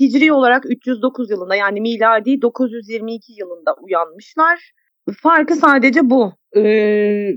Hicri 0.00 0.32
olarak 0.32 0.64
309 0.70 1.30
yılında 1.30 1.54
yani 1.54 1.80
miladi 1.80 2.42
922 2.42 3.32
yılında 3.32 3.74
uyanmışlar. 3.80 4.72
Farkı 5.22 5.54
sadece 5.54 6.10
bu. 6.10 6.32
E, 6.56 6.62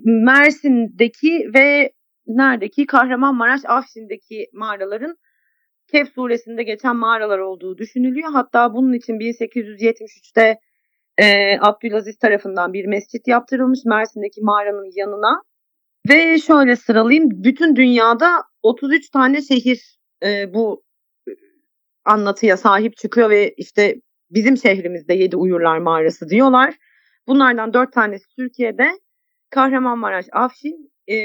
Mersin'deki 0.05 1.49
ve 1.55 1.91
neredeki 2.27 2.85
Kahramanmaraş 2.85 3.62
Afşin'deki 3.65 4.47
mağaraların 4.53 5.15
Kehf 5.91 6.13
suresinde 6.13 6.63
geçen 6.63 6.95
mağaralar 6.95 7.39
olduğu 7.39 7.78
düşünülüyor. 7.78 8.30
Hatta 8.34 8.73
bunun 8.73 8.93
için 8.93 9.13
1873'te 9.13 10.60
e, 11.17 11.58
Abdülaziz 11.60 12.17
tarafından 12.17 12.73
bir 12.73 12.86
mescit 12.86 13.28
yaptırılmış 13.28 13.80
Mersin'deki 13.86 14.41
mağaranın 14.41 14.91
yanına. 14.95 15.41
Ve 16.10 16.39
şöyle 16.39 16.75
sıralayayım. 16.75 17.30
Bütün 17.32 17.75
dünyada 17.75 18.43
33 18.63 19.10
tane 19.10 19.41
şehir 19.41 19.99
e, 20.23 20.54
bu 20.54 20.84
anlatıya 22.06 22.58
sahip 22.58 22.97
çıkıyor 22.97 23.30
ve 23.30 23.54
işte 23.58 23.95
bizim 24.32 24.58
şehrimizde 24.58 25.13
Yedi 25.13 25.36
Uyurlar 25.36 25.78
Mağarası 25.78 26.30
diyorlar. 26.30 26.73
Bunlardan 27.28 27.73
4 27.73 27.93
tanesi 27.93 28.25
Türkiye'de. 28.36 28.89
Kahramanmaraş, 29.49 30.25
Afşin, 30.32 30.91
e, 31.08 31.17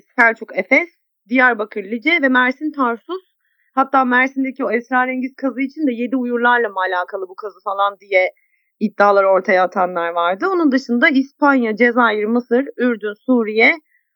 Selçuk, 0.00 0.58
Efes, 0.58 0.88
Diyarbakır, 1.28 1.84
Lice 1.84 2.18
ve 2.22 2.28
Mersin, 2.28 2.72
Tarsus. 2.72 3.31
Hatta 3.72 4.04
Mersin'deki 4.04 4.64
o 4.64 4.70
esrarengiz 4.70 5.34
kazı 5.36 5.60
için 5.60 5.86
de 5.86 5.92
yedi 5.92 6.16
uyurlarla 6.16 6.68
mı 6.68 6.80
alakalı 6.80 7.28
bu 7.28 7.34
kazı 7.34 7.60
falan 7.64 7.96
diye 8.00 8.32
iddialar 8.80 9.24
ortaya 9.24 9.62
atanlar 9.64 10.10
vardı. 10.10 10.46
Onun 10.52 10.72
dışında 10.72 11.08
İspanya, 11.08 11.76
Cezayir, 11.76 12.24
Mısır, 12.24 12.64
Ürdün, 12.76 13.14
Suriye, 13.26 13.74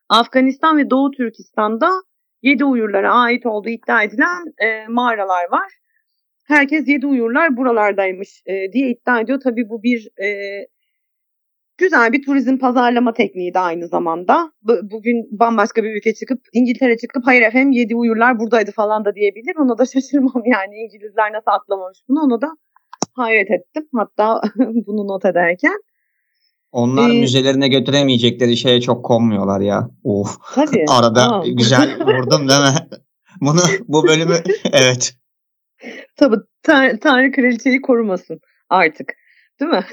Afganistan 0.09 0.79
ve 0.79 0.90
Doğu 0.90 1.11
Türkistan'da 1.11 1.90
yedi 2.42 2.64
uyurlara 2.64 3.14
ait 3.14 3.47
olduğu 3.47 3.69
iddia 3.69 4.03
edilen 4.03 4.55
e, 4.59 4.88
mağaralar 4.88 5.51
var. 5.51 5.73
Herkes 6.47 6.88
yedi 6.88 7.07
uyurlar 7.07 7.57
buralardaymış 7.57 8.42
e, 8.47 8.73
diye 8.73 8.90
iddia 8.90 9.21
ediyor. 9.21 9.40
Tabii 9.45 9.69
bu 9.69 9.83
bir 9.83 10.09
e, 10.23 10.29
güzel 11.79 12.12
bir 12.12 12.23
turizm 12.25 12.59
pazarlama 12.59 13.12
tekniği 13.12 13.55
de 13.55 13.59
aynı 13.59 13.89
zamanda. 13.89 14.53
Bu- 14.62 14.91
bugün 14.91 15.29
bambaşka 15.41 15.83
bir 15.85 15.97
ülke 15.97 16.15
çıkıp 16.15 16.41
İngiltere 16.53 16.97
çıkıp 16.97 17.27
hayır 17.27 17.43
efendim 17.43 17.73
yedi 17.73 17.95
uyurlar 17.95 18.39
buradaydı 18.39 18.73
falan 18.73 19.05
da 19.05 19.15
diyebilir. 19.15 19.57
Ona 19.57 19.79
da 19.79 19.87
şaşırmam 19.93 20.43
yani 20.47 20.75
İngilizler 20.77 21.33
nasıl 21.33 21.51
atlamamış 21.51 21.99
bunu 22.09 22.21
ona 22.21 22.41
da 22.41 22.49
hayret 23.15 23.51
ettim. 23.51 23.89
Hatta 23.97 24.41
bunu 24.87 25.09
not 25.09 25.25
ederken. 25.25 25.83
Onlar 26.73 27.11
Ee, 27.11 27.21
müzelerine 27.21 27.69
götüremeyecekleri 27.69 28.57
şeye 28.57 28.81
çok 28.81 29.05
konmuyorlar 29.05 29.61
ya. 29.61 29.91
Of. 30.05 30.37
Tabii. 30.55 30.85
Arada 30.89 31.33
Aa. 31.33 31.47
güzel 31.47 31.99
vurdum 32.01 32.49
değil 32.49 32.61
mi? 32.61 32.75
Bunu 33.41 33.61
bu 33.89 34.07
bölümü 34.09 34.35
evet. 34.73 35.15
Tabii 36.17 36.37
Tan- 36.62 36.97
Tanrı 36.99 37.33
kraliçeyi 37.33 37.81
korumasın 37.83 38.41
artık. 38.71 39.15
Değil 39.61 39.71
mi? 39.71 39.85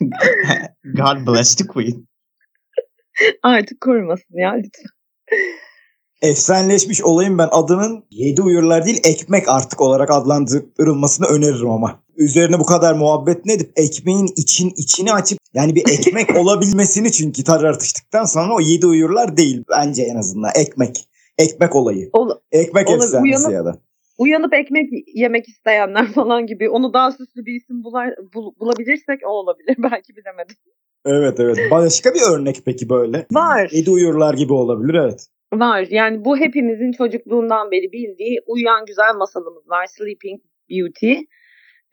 God 0.84 1.26
bless 1.26 1.54
the 1.54 1.66
queen. 1.66 2.06
artık 3.42 3.80
korumasın 3.80 4.38
ya 4.38 4.52
lütfen. 4.52 4.86
Efsaneleşmiş 6.22 7.02
olayım 7.02 7.38
ben 7.38 7.48
adının 7.52 8.04
yedi 8.10 8.42
uyurlar 8.42 8.86
değil 8.86 9.00
ekmek 9.04 9.48
artık 9.48 9.80
olarak 9.80 10.10
adlandırılmasını 10.10 11.26
öneririm 11.26 11.70
ama. 11.70 12.02
Üzerine 12.16 12.58
bu 12.58 12.66
kadar 12.66 12.94
muhabbet 12.94 13.46
ne 13.46 13.52
edip 13.52 13.72
ekmeğin 13.76 14.26
için 14.36 14.72
içini 14.76 15.12
açıp 15.12 15.38
yani 15.54 15.74
bir 15.74 15.84
ekmek 15.88 16.36
olabilmesini 16.38 17.12
çünkü 17.12 17.44
tartıştıktan 17.44 18.24
sonra 18.24 18.54
o 18.54 18.60
yedi 18.60 18.86
uyurlar 18.86 19.36
değil 19.36 19.64
bence 19.70 20.02
en 20.02 20.16
azından 20.16 20.50
ekmek. 20.54 21.08
Ekmek 21.38 21.76
olayı. 21.76 22.10
Ol- 22.12 22.38
Ekmek 22.52 22.90
efsanesi 22.90 23.16
uyanıp- 23.16 23.52
ya 23.52 23.64
da. 23.64 23.78
Uyanıp 24.18 24.54
ekmek 24.54 24.90
yemek 25.14 25.48
isteyenler 25.48 26.06
falan 26.14 26.46
gibi 26.46 26.68
onu 26.68 26.92
daha 26.92 27.12
süslü 27.12 27.46
bir 27.46 27.54
isim 27.54 27.84
bular, 27.84 28.14
bul- 28.34 28.54
bulabilirsek 28.60 29.20
o 29.26 29.28
olabilir 29.28 29.76
belki 29.90 30.16
bilemedim. 30.16 30.56
Evet 31.06 31.40
evet. 31.40 31.58
Başka 31.70 32.14
bir 32.14 32.20
örnek 32.32 32.56
peki 32.64 32.88
böyle. 32.88 33.26
Var. 33.32 33.70
Yedi 33.72 33.90
uyurlar 33.90 34.34
gibi 34.34 34.52
olabilir 34.52 34.94
evet. 34.94 35.26
Var 35.54 35.86
yani 35.90 36.24
bu 36.24 36.38
hepimizin 36.38 36.92
çocukluğundan 36.92 37.70
beri 37.70 37.92
bildiği 37.92 38.40
Uyuyan 38.46 38.86
Güzel 38.86 39.14
masalımız 39.14 39.70
var 39.70 39.86
Sleeping 39.86 40.40
Beauty. 40.70 41.14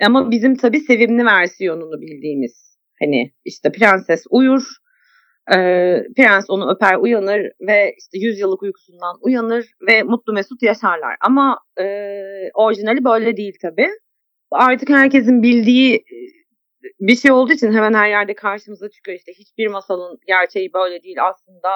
Ama 0.02 0.32
bizim 0.32 0.56
tabii 0.56 0.80
sevimli 0.80 1.26
versiyonunu 1.26 2.02
bildiğimiz 2.02 2.78
hani 3.00 3.32
işte 3.46 3.72
prenses 3.72 4.24
uyur, 4.30 4.64
e, 5.52 5.58
prens 6.18 6.50
onu 6.50 6.72
öper 6.72 6.96
uyanır 6.96 7.52
ve 7.68 7.96
işte 7.98 8.18
100 8.18 8.40
yıllık 8.40 8.64
uykusundan 8.64 9.18
uyanır 9.22 9.66
ve 9.88 10.04
mutlu 10.04 10.34
mesut 10.34 10.64
yaşarlar. 10.64 11.16
Ama 11.22 11.60
e, 11.80 11.86
orijinali 12.54 13.04
böyle 13.04 13.38
değil 13.38 13.58
tabii. 13.62 13.90
Artık 14.52 14.90
herkesin 14.90 15.44
bildiği 15.44 15.96
e, 15.96 16.16
bir 17.00 17.16
şey 17.16 17.32
olduğu 17.32 17.54
için 17.54 17.72
hemen 17.74 17.94
her 17.94 18.10
yerde 18.10 18.34
karşımıza 18.36 18.90
çıkıyor 18.90 19.18
işte 19.18 19.34
hiçbir 19.34 19.68
masalın 19.68 20.20
gerçeği 20.28 20.74
böyle 20.74 21.04
değil 21.04 21.18
aslında 21.26 21.70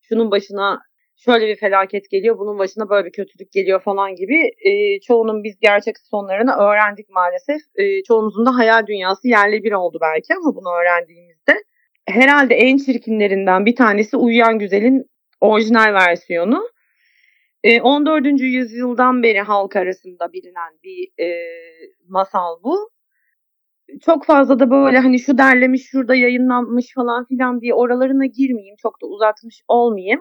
şunun 0.00 0.30
başına 0.30 0.80
şöyle 1.24 1.48
bir 1.48 1.56
felaket 1.56 2.10
geliyor, 2.10 2.38
bunun 2.38 2.58
başına 2.58 2.88
böyle 2.90 3.06
bir 3.06 3.12
kötülük 3.12 3.52
geliyor 3.52 3.80
falan 3.80 4.14
gibi 4.14 4.50
e, 4.68 5.00
çoğunun 5.00 5.44
biz 5.44 5.58
gerçek 5.60 5.98
sonlarını 5.98 6.52
öğrendik 6.52 7.08
maalesef. 7.10 7.60
E, 7.74 8.02
çoğumuzun 8.02 8.46
da 8.46 8.56
hayal 8.56 8.86
dünyası 8.86 9.28
yerle 9.28 9.62
bir 9.62 9.72
oldu 9.72 9.98
belki 10.00 10.34
ama 10.34 10.54
bunu 10.56 10.68
öğrendiğimizde. 10.80 11.29
Herhalde 12.10 12.54
en 12.54 12.76
çirkinlerinden 12.76 13.66
bir 13.66 13.76
tanesi 13.76 14.16
Uyuyan 14.16 14.58
Güzel'in 14.58 15.04
orijinal 15.40 15.94
versiyonu. 15.94 16.68
E, 17.64 17.80
14. 17.80 18.26
yüzyıldan 18.40 19.22
beri 19.22 19.40
halk 19.40 19.76
arasında 19.76 20.32
bilinen 20.32 20.72
bir 20.84 21.24
e, 21.24 21.28
masal 22.08 22.62
bu. 22.64 22.90
Çok 24.04 24.24
fazla 24.24 24.58
da 24.60 24.70
böyle 24.70 24.98
hani 24.98 25.18
şu 25.18 25.38
derlemiş, 25.38 25.82
şurada 25.82 26.14
yayınlanmış 26.14 26.94
falan 26.94 27.24
filan 27.24 27.60
diye 27.60 27.74
oralarına 27.74 28.26
girmeyeyim. 28.26 28.76
Çok 28.82 29.02
da 29.02 29.06
uzatmış 29.06 29.62
olmayayım. 29.68 30.20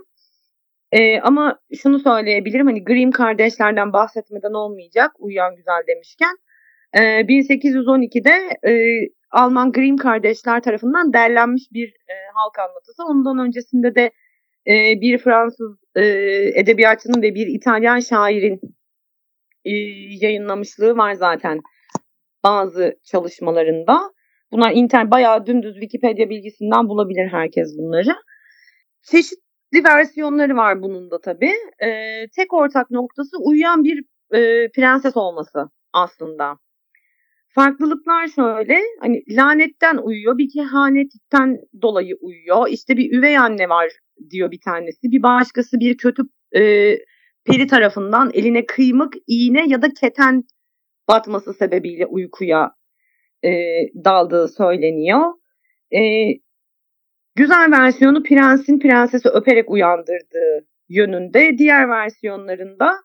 Ee, 0.91 1.19
ama 1.19 1.59
şunu 1.81 1.99
söyleyebilirim 1.99 2.67
hani 2.67 2.83
Grimm 2.83 3.11
kardeşlerden 3.11 3.93
bahsetmeden 3.93 4.53
olmayacak 4.53 5.11
Uyuyan 5.19 5.55
Güzel 5.55 5.83
demişken. 5.87 6.37
Ee, 6.93 6.99
1812'de 6.99 8.69
e, 8.71 8.73
Alman 9.31 9.71
Grimm 9.71 9.97
kardeşler 9.97 10.61
tarafından 10.61 11.13
derlenmiş 11.13 11.63
bir 11.73 11.87
e, 11.87 12.13
halk 12.33 12.59
anlatısı. 12.59 13.03
Ondan 13.03 13.39
öncesinde 13.39 13.95
de 13.95 14.11
e, 14.67 15.01
bir 15.01 15.17
Fransız 15.17 15.77
e, 15.95 16.03
edebiyatçının 16.59 17.21
ve 17.21 17.35
bir 17.35 17.47
İtalyan 17.47 17.99
şairin 17.99 18.59
e, 19.65 19.71
yayınlamışlığı 20.25 20.97
var 20.97 21.13
zaten 21.13 21.59
bazı 22.43 22.99
çalışmalarında. 23.03 24.11
Bunlar 24.51 24.71
internet 24.71 25.11
bayağı 25.11 25.45
dümdüz 25.45 25.73
Wikipedia 25.73 26.29
bilgisinden 26.29 26.89
bulabilir 26.89 27.27
herkes 27.31 27.77
bunları. 27.77 28.15
Çeşitli 29.03 29.83
versiyonları 29.83 30.55
var 30.55 30.81
bunun 30.81 31.11
da 31.11 31.21
tabii. 31.21 31.53
Ee, 31.83 32.27
tek 32.35 32.53
ortak 32.53 32.91
noktası 32.91 33.37
uyuyan 33.37 33.83
bir 33.83 34.03
e, 34.33 34.71
prenses 34.71 35.17
olması 35.17 35.69
aslında. 35.93 36.57
Farklılıklar 37.55 38.27
şöyle 38.27 38.81
hani 38.99 39.23
lanetten 39.29 39.97
uyuyor 39.97 40.37
bir 40.37 40.49
kehanetten 40.53 41.57
dolayı 41.81 42.15
uyuyor 42.21 42.67
işte 42.69 42.97
bir 42.97 43.17
üvey 43.17 43.37
anne 43.37 43.69
var 43.69 43.91
diyor 44.29 44.51
bir 44.51 44.59
tanesi 44.65 45.11
bir 45.11 45.23
başkası 45.23 45.79
bir 45.79 45.97
kötü 45.97 46.23
e, 46.55 46.61
peri 47.45 47.67
tarafından 47.67 48.31
eline 48.33 48.65
kıymık 48.65 49.13
iğne 49.27 49.67
ya 49.67 49.81
da 49.81 49.87
keten 50.01 50.43
batması 51.07 51.53
sebebiyle 51.53 52.05
uykuya 52.05 52.71
e, 53.45 53.51
daldığı 54.05 54.47
söyleniyor. 54.47 55.33
E, 55.95 56.01
güzel 57.35 57.71
versiyonu 57.71 58.23
prensin 58.23 58.79
prensesi 58.79 59.29
öperek 59.29 59.69
uyandırdığı 59.69 60.67
yönünde. 60.89 61.57
Diğer 61.57 61.89
versiyonlarında 61.89 62.95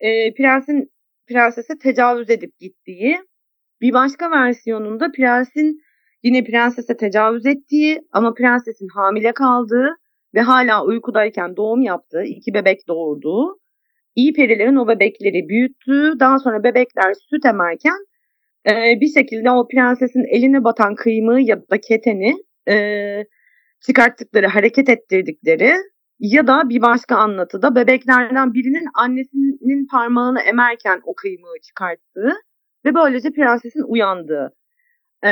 e, 0.00 0.34
prensin 0.34 0.92
prensese 1.26 1.78
tecavüz 1.78 2.30
edip 2.30 2.58
gittiği, 2.58 3.18
bir 3.84 3.92
başka 3.92 4.30
versiyonunda 4.30 5.12
prensin 5.12 5.80
yine 6.22 6.44
prensese 6.44 6.96
tecavüz 6.96 7.46
ettiği 7.46 8.00
ama 8.12 8.34
prensesin 8.34 8.88
hamile 8.94 9.32
kaldığı 9.32 9.88
ve 10.34 10.40
hala 10.40 10.84
uykudayken 10.84 11.56
doğum 11.56 11.82
yaptığı, 11.82 12.22
iki 12.22 12.54
bebek 12.54 12.88
doğurduğu, 12.88 13.58
iyi 14.14 14.32
perilerin 14.32 14.76
o 14.76 14.88
bebekleri 14.88 15.48
büyüttüğü, 15.48 16.20
daha 16.20 16.38
sonra 16.38 16.64
bebekler 16.64 17.14
süt 17.30 17.44
emerken 17.44 17.98
e, 18.68 19.00
bir 19.00 19.12
şekilde 19.18 19.50
o 19.50 19.68
prensesin 19.68 20.24
eline 20.30 20.64
batan 20.64 20.94
kıymığı 20.94 21.40
ya 21.40 21.56
da 21.70 21.80
keteni 21.80 22.34
e, 22.68 22.76
çıkarttıkları, 23.86 24.46
hareket 24.46 24.88
ettirdikleri 24.88 25.72
ya 26.18 26.46
da 26.46 26.68
bir 26.68 26.82
başka 26.82 27.16
anlatıda 27.16 27.74
bebeklerden 27.74 28.54
birinin 28.54 28.86
annesinin 28.94 29.86
parmağını 29.86 30.40
emerken 30.40 31.00
o 31.04 31.14
kıymığı 31.14 31.60
çıkarttığı 31.62 32.34
ve 32.84 32.94
böylece 32.94 33.30
prensesin 33.30 33.82
uyandığı 33.88 34.54
e, 35.24 35.30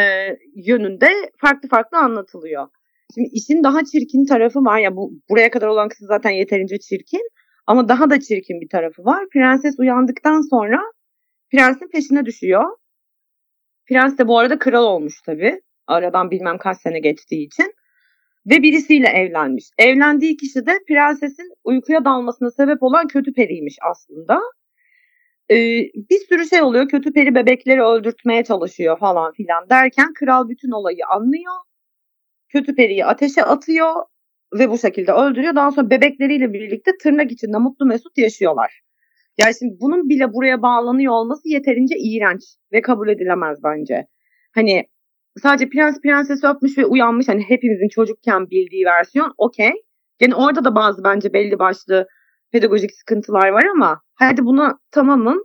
yönünde 0.54 1.08
farklı 1.40 1.68
farklı 1.68 1.98
anlatılıyor. 1.98 2.68
Şimdi 3.14 3.28
işin 3.32 3.64
daha 3.64 3.84
çirkin 3.84 4.26
tarafı 4.26 4.58
var 4.58 4.78
ya 4.78 4.96
bu 4.96 5.12
buraya 5.30 5.50
kadar 5.50 5.66
olan 5.66 5.88
kısım 5.88 6.06
zaten 6.06 6.30
yeterince 6.30 6.78
çirkin 6.78 7.22
ama 7.66 7.88
daha 7.88 8.10
da 8.10 8.20
çirkin 8.20 8.60
bir 8.60 8.68
tarafı 8.68 9.04
var. 9.04 9.28
Prenses 9.32 9.78
uyandıktan 9.78 10.40
sonra 10.50 10.80
prensin 11.52 11.88
peşine 11.88 12.24
düşüyor. 12.24 12.64
Prens 13.88 14.18
de 14.18 14.28
bu 14.28 14.38
arada 14.38 14.58
kral 14.58 14.84
olmuş 14.84 15.22
tabii. 15.26 15.60
Aradan 15.86 16.30
bilmem 16.30 16.58
kaç 16.58 16.78
sene 16.78 17.00
geçtiği 17.00 17.46
için 17.46 17.72
ve 18.46 18.62
birisiyle 18.62 19.08
evlenmiş. 19.08 19.64
Evlendiği 19.78 20.36
kişi 20.36 20.66
de 20.66 20.78
prensesin 20.88 21.52
uykuya 21.64 22.04
dalmasına 22.04 22.50
sebep 22.50 22.82
olan 22.82 23.06
kötü 23.06 23.32
periymiş 23.32 23.76
aslında. 23.90 24.40
Bir 26.10 26.18
sürü 26.28 26.48
şey 26.48 26.62
oluyor. 26.62 26.88
Kötü 26.88 27.12
peri 27.12 27.34
bebekleri 27.34 27.82
öldürtmeye 27.82 28.44
çalışıyor 28.44 28.98
falan 28.98 29.32
filan 29.32 29.68
derken 29.70 30.12
kral 30.12 30.48
bütün 30.48 30.70
olayı 30.70 31.06
anlıyor. 31.14 31.52
Kötü 32.48 32.74
periyi 32.74 33.04
ateşe 33.04 33.44
atıyor 33.44 33.92
ve 34.58 34.70
bu 34.70 34.78
şekilde 34.78 35.12
öldürüyor. 35.12 35.54
Daha 35.54 35.70
sonra 35.70 35.90
bebekleriyle 35.90 36.52
birlikte 36.52 36.90
tırnak 37.02 37.32
içinde 37.32 37.58
mutlu 37.58 37.86
mesut 37.86 38.18
yaşıyorlar. 38.18 38.80
Yani 39.40 39.52
şimdi 39.58 39.74
bunun 39.80 40.08
bile 40.08 40.32
buraya 40.32 40.62
bağlanıyor 40.62 41.12
olması 41.12 41.48
yeterince 41.48 41.94
iğrenç 41.98 42.42
ve 42.72 42.82
kabul 42.82 43.08
edilemez 43.08 43.58
bence. 43.64 44.06
Hani 44.54 44.84
sadece 45.42 45.68
prens 45.68 46.00
prensesi 46.00 46.46
öpmüş 46.46 46.78
ve 46.78 46.86
uyanmış 46.86 47.28
hani 47.28 47.42
hepimizin 47.42 47.88
çocukken 47.88 48.50
bildiği 48.50 48.84
versiyon 48.84 49.34
okey. 49.38 49.72
Yani 50.20 50.34
orada 50.34 50.64
da 50.64 50.74
bazı 50.74 51.04
bence 51.04 51.32
belli 51.32 51.58
başlı 51.58 52.06
pedagojik 52.52 52.94
sıkıntılar 52.94 53.48
var 53.48 53.64
ama 53.64 54.02
hadi 54.14 54.44
buna 54.44 54.78
tamamım. 54.90 55.42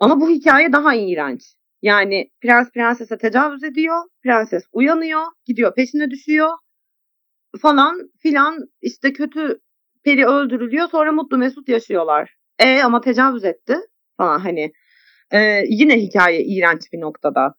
Ama 0.00 0.20
bu 0.20 0.30
hikaye 0.30 0.72
daha 0.72 0.94
iğrenç. 0.94 1.42
Yani 1.82 2.30
prens 2.42 2.70
prensese 2.70 3.18
tecavüz 3.18 3.64
ediyor. 3.64 4.02
Prenses 4.22 4.64
uyanıyor. 4.72 5.22
Gidiyor 5.44 5.74
peşine 5.74 6.10
düşüyor. 6.10 6.48
Falan 7.62 8.10
filan 8.22 8.68
işte 8.80 9.12
kötü 9.12 9.60
peri 10.04 10.26
öldürülüyor. 10.26 10.88
Sonra 10.88 11.12
mutlu 11.12 11.38
mesut 11.38 11.68
yaşıyorlar. 11.68 12.36
E 12.58 12.82
ama 12.82 13.00
tecavüz 13.00 13.44
etti 13.44 13.76
falan 14.16 14.38
hani. 14.38 14.72
E, 15.30 15.64
yine 15.68 15.96
hikaye 15.96 16.44
iğrenç 16.44 16.92
bir 16.92 17.00
noktada 17.00 17.54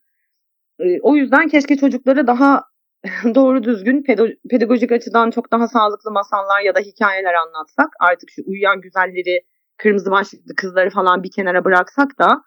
o 1.02 1.16
yüzden 1.16 1.48
keşke 1.48 1.78
çocuklara 1.78 2.28
daha 2.28 2.64
doğru 3.36 3.64
düzgün 3.64 4.04
pedagojik 4.50 4.92
açıdan 4.92 5.32
çok 5.32 5.52
daha 5.52 5.68
sağlıklı 5.68 6.12
masallar 6.12 6.62
ya 6.66 6.76
da 6.76 6.80
hikayeler 6.80 7.34
anlatsak 7.34 7.90
artık 8.00 8.30
şu 8.30 8.42
uyuyan 8.46 8.82
güzelleri 8.82 9.46
kırmızı 9.78 10.12
başlıklı 10.12 10.56
kızları 10.56 10.90
falan 10.90 11.24
bir 11.24 11.32
kenara 11.32 11.66
bıraksak 11.66 12.20
da 12.20 12.42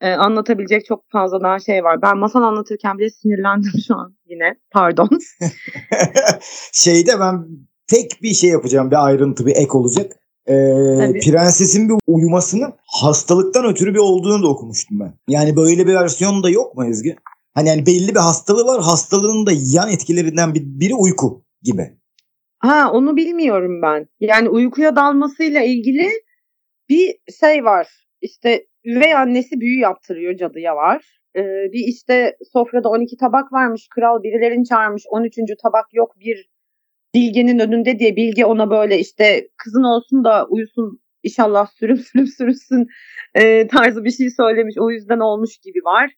e, 0.00 0.12
anlatabilecek 0.12 0.84
çok 0.84 1.04
fazla 1.10 1.42
daha 1.42 1.58
şey 1.58 1.84
var. 1.84 2.02
Ben 2.02 2.18
masal 2.18 2.42
anlatırken 2.42 2.98
bile 2.98 3.10
sinirlendim 3.10 3.72
şu 3.86 3.96
an 3.96 4.16
yine. 4.26 4.54
Pardon. 4.70 5.08
Şeyde 6.72 7.20
ben 7.20 7.46
tek 7.86 8.22
bir 8.22 8.34
şey 8.34 8.50
yapacağım. 8.50 8.90
Bir 8.90 9.06
ayrıntı, 9.06 9.46
bir 9.46 9.56
ek 9.56 9.70
olacak. 9.70 10.12
Ee, 10.46 11.20
prensesin 11.24 11.88
bir 11.88 11.94
uyumasının 12.06 12.72
hastalıktan 12.86 13.64
ötürü 13.64 13.94
bir 13.94 13.98
olduğunu 13.98 14.42
da 14.42 14.48
okumuştum 14.48 15.00
ben. 15.00 15.14
Yani 15.28 15.56
böyle 15.56 15.86
bir 15.86 15.94
versiyon 15.94 16.42
da 16.42 16.50
yok 16.50 16.74
mu 16.74 16.84
Ezgi? 16.86 17.16
Hani 17.58 17.68
yani 17.68 17.86
belli 17.86 18.08
bir 18.08 18.20
hastalığı 18.20 18.64
var. 18.64 18.80
Hastalığın 18.82 19.46
da 19.46 19.50
yan 19.54 19.90
etkilerinden 19.90 20.54
bir, 20.54 20.62
biri 20.64 20.94
uyku 20.94 21.44
gibi. 21.62 21.82
Ha 22.58 22.90
onu 22.92 23.16
bilmiyorum 23.16 23.82
ben. 23.82 24.08
Yani 24.20 24.48
uykuya 24.48 24.96
dalmasıyla 24.96 25.62
ilgili 25.62 26.08
bir 26.88 27.16
şey 27.40 27.64
var. 27.64 27.88
İşte 28.20 28.66
üvey 28.84 29.14
annesi 29.14 29.60
büyü 29.60 29.78
yaptırıyor 29.78 30.36
cadıya 30.36 30.76
var. 30.76 31.20
Ee, 31.36 31.42
bir 31.72 31.84
işte 31.86 32.36
sofrada 32.52 32.88
12 32.88 33.16
tabak 33.16 33.52
varmış. 33.52 33.88
Kral 33.94 34.22
birilerini 34.22 34.64
çağırmış. 34.64 35.02
13. 35.10 35.36
tabak 35.62 35.94
yok 35.94 36.14
bir 36.20 36.48
bilgenin 37.14 37.58
önünde 37.58 37.98
diye 37.98 38.16
bilge 38.16 38.44
ona 38.44 38.70
böyle 38.70 38.98
işte 38.98 39.48
kızın 39.56 39.82
olsun 39.82 40.24
da 40.24 40.46
uyusun 40.46 41.00
inşallah 41.22 41.66
sürüp 41.66 42.00
sürüp 42.00 42.28
sürüsün 42.28 42.86
e, 43.34 43.66
tarzı 43.66 44.04
bir 44.04 44.10
şey 44.10 44.30
söylemiş. 44.30 44.74
O 44.78 44.90
yüzden 44.90 45.18
olmuş 45.18 45.58
gibi 45.58 45.78
var 45.84 46.10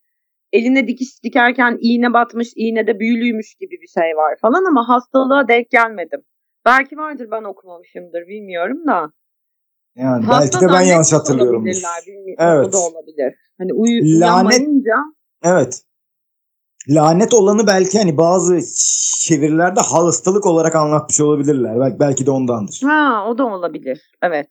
eline 0.52 0.88
dikiş 0.88 1.22
dikerken 1.24 1.78
iğne 1.80 2.12
batmış, 2.12 2.48
iğne 2.56 2.86
de 2.86 3.00
büyülüymüş 3.00 3.54
gibi 3.54 3.76
bir 3.82 4.00
şey 4.00 4.16
var 4.16 4.36
falan 4.42 4.64
ama 4.64 4.88
hastalığa 4.88 5.48
denk 5.48 5.70
gelmedim. 5.70 6.20
Belki 6.66 6.96
vardır 6.96 7.28
ben 7.30 7.42
okumamışımdır 7.44 8.26
bilmiyorum 8.26 8.86
da. 8.86 9.12
Yani 9.96 10.24
Hasta 10.24 10.60
belki 10.60 10.66
de 10.66 10.72
ben 10.72 10.80
yanlış 10.80 11.12
hatırlıyorum. 11.12 11.66
Evet. 12.38 12.66
O 12.66 12.72
da 12.72 12.78
olabilir. 12.78 13.34
Hani 13.58 13.72
uyu, 13.72 14.20
Lanet, 14.20 14.68
Evet. 15.44 15.82
Lanet 16.88 17.34
olanı 17.34 17.66
belki 17.66 17.98
hani 17.98 18.16
bazı 18.16 18.60
çevirilerde 19.20 19.80
hastalık 19.80 20.46
olarak 20.46 20.74
anlatmış 20.74 21.20
olabilirler. 21.20 21.80
Belki, 21.80 22.00
belki 22.00 22.26
de 22.26 22.30
ondandır. 22.30 22.80
Ha 22.84 23.24
o 23.28 23.38
da 23.38 23.46
olabilir. 23.46 24.10
Evet. 24.22 24.48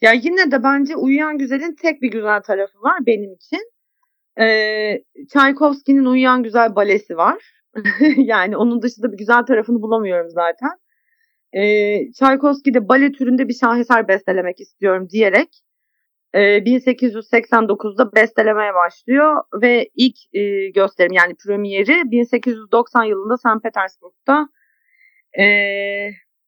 Ya 0.00 0.12
yine 0.12 0.50
de 0.50 0.62
bence 0.62 0.96
Uyuyan 0.96 1.38
Güzel'in 1.38 1.74
tek 1.82 2.02
bir 2.02 2.10
güzel 2.10 2.42
tarafı 2.42 2.82
var 2.82 3.06
benim 3.06 3.34
için. 3.34 3.70
Ee, 4.40 5.02
Tchaikovsky'nin 5.32 6.04
Uyuyan 6.04 6.42
Güzel 6.42 6.74
balesi 6.76 7.16
var. 7.16 7.42
yani 8.16 8.56
onun 8.56 8.82
dışında 8.82 9.12
bir 9.12 9.16
güzel 9.16 9.42
tarafını 9.42 9.82
bulamıyorum 9.82 10.30
zaten. 10.30 10.70
Ee, 11.52 12.10
Tchaikovsky'de 12.12 12.88
bale 12.88 13.12
türünde 13.12 13.48
bir 13.48 13.54
şaheser 13.54 14.08
bestelemek 14.08 14.60
istiyorum 14.60 15.08
diyerek 15.10 15.48
e, 16.36 16.40
1889'da 16.40 18.12
bestelemeye 18.12 18.74
başlıyor 18.74 19.42
ve 19.62 19.88
ilk 19.94 20.16
e, 20.32 20.70
gösterim 20.70 21.12
yani 21.12 21.34
premieri 21.46 22.10
1890 22.10 23.04
yılında 23.04 23.36
St. 23.36 23.62
Petersburg'da 23.62 24.48
e, 25.38 25.46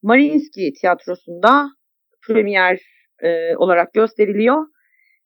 Mariinsky 0.02 0.72
tiyatrosunda 0.72 1.68
premier 2.26 2.80
e, 3.22 3.56
olarak 3.56 3.92
gösteriliyor. 3.94 4.66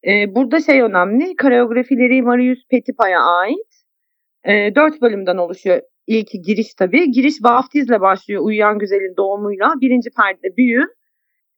E, 0.07 0.35
burada 0.35 0.61
şey 0.61 0.81
önemli, 0.81 1.37
koreografileri 1.37 2.23
Marius 2.23 2.65
Petipa'ya 2.71 3.21
ait. 3.21 3.73
E, 4.45 4.75
dört 4.75 5.03
bölümden 5.03 5.37
oluşuyor 5.37 5.81
ilk 6.07 6.29
giriş 6.47 6.75
tabii. 6.75 7.11
Giriş 7.11 7.35
vaftizle 7.43 8.01
başlıyor 8.01 8.43
Uyuyan 8.45 8.79
Güzel'in 8.79 9.17
doğumuyla. 9.17 9.75
Birinci 9.81 10.11
perde 10.11 10.57
büyü, 10.57 10.83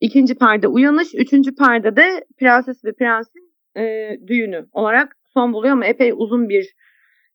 ikinci 0.01 0.35
perde 0.35 0.69
uyanış, 0.69 1.09
üçüncü 1.15 1.55
perde 1.55 1.97
de 1.97 2.25
prenses 2.39 2.85
ve 2.85 2.93
prensin 2.93 3.55
e, 3.77 4.17
düğünü 4.27 4.67
olarak 4.73 5.17
son 5.35 5.53
buluyor 5.53 5.73
ama 5.73 5.87
epey 5.87 6.13
uzun 6.17 6.49
bir 6.49 6.75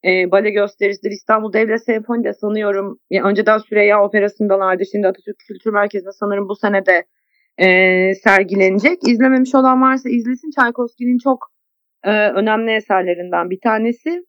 e, 0.05 0.31
bale 0.31 0.49
gösterisidir. 0.49 1.11
İstanbul 1.11 1.53
Devlet 1.53 1.83
Senfoni'de 1.83 2.33
sanıyorum. 2.33 2.99
Yani 3.09 3.27
önceden 3.27 3.57
Süreyya 3.57 4.03
Operası'ndalardı. 4.03 4.83
Şimdi 4.91 5.07
Atatürk 5.07 5.39
Kültür 5.47 5.71
Merkezi'nde 5.71 6.11
sanırım 6.11 6.49
bu 6.49 6.55
senede 6.55 7.05
e, 7.59 7.67
sergilenecek. 8.23 9.07
İzlememiş 9.07 9.55
olan 9.55 9.81
varsa 9.81 10.09
izlesin. 10.09 10.51
Çaykovski'nin 10.55 11.17
çok 11.17 11.51
e, 12.03 12.11
önemli 12.11 12.71
eserlerinden 12.71 13.49
bir 13.49 13.59
tanesi. 13.63 14.25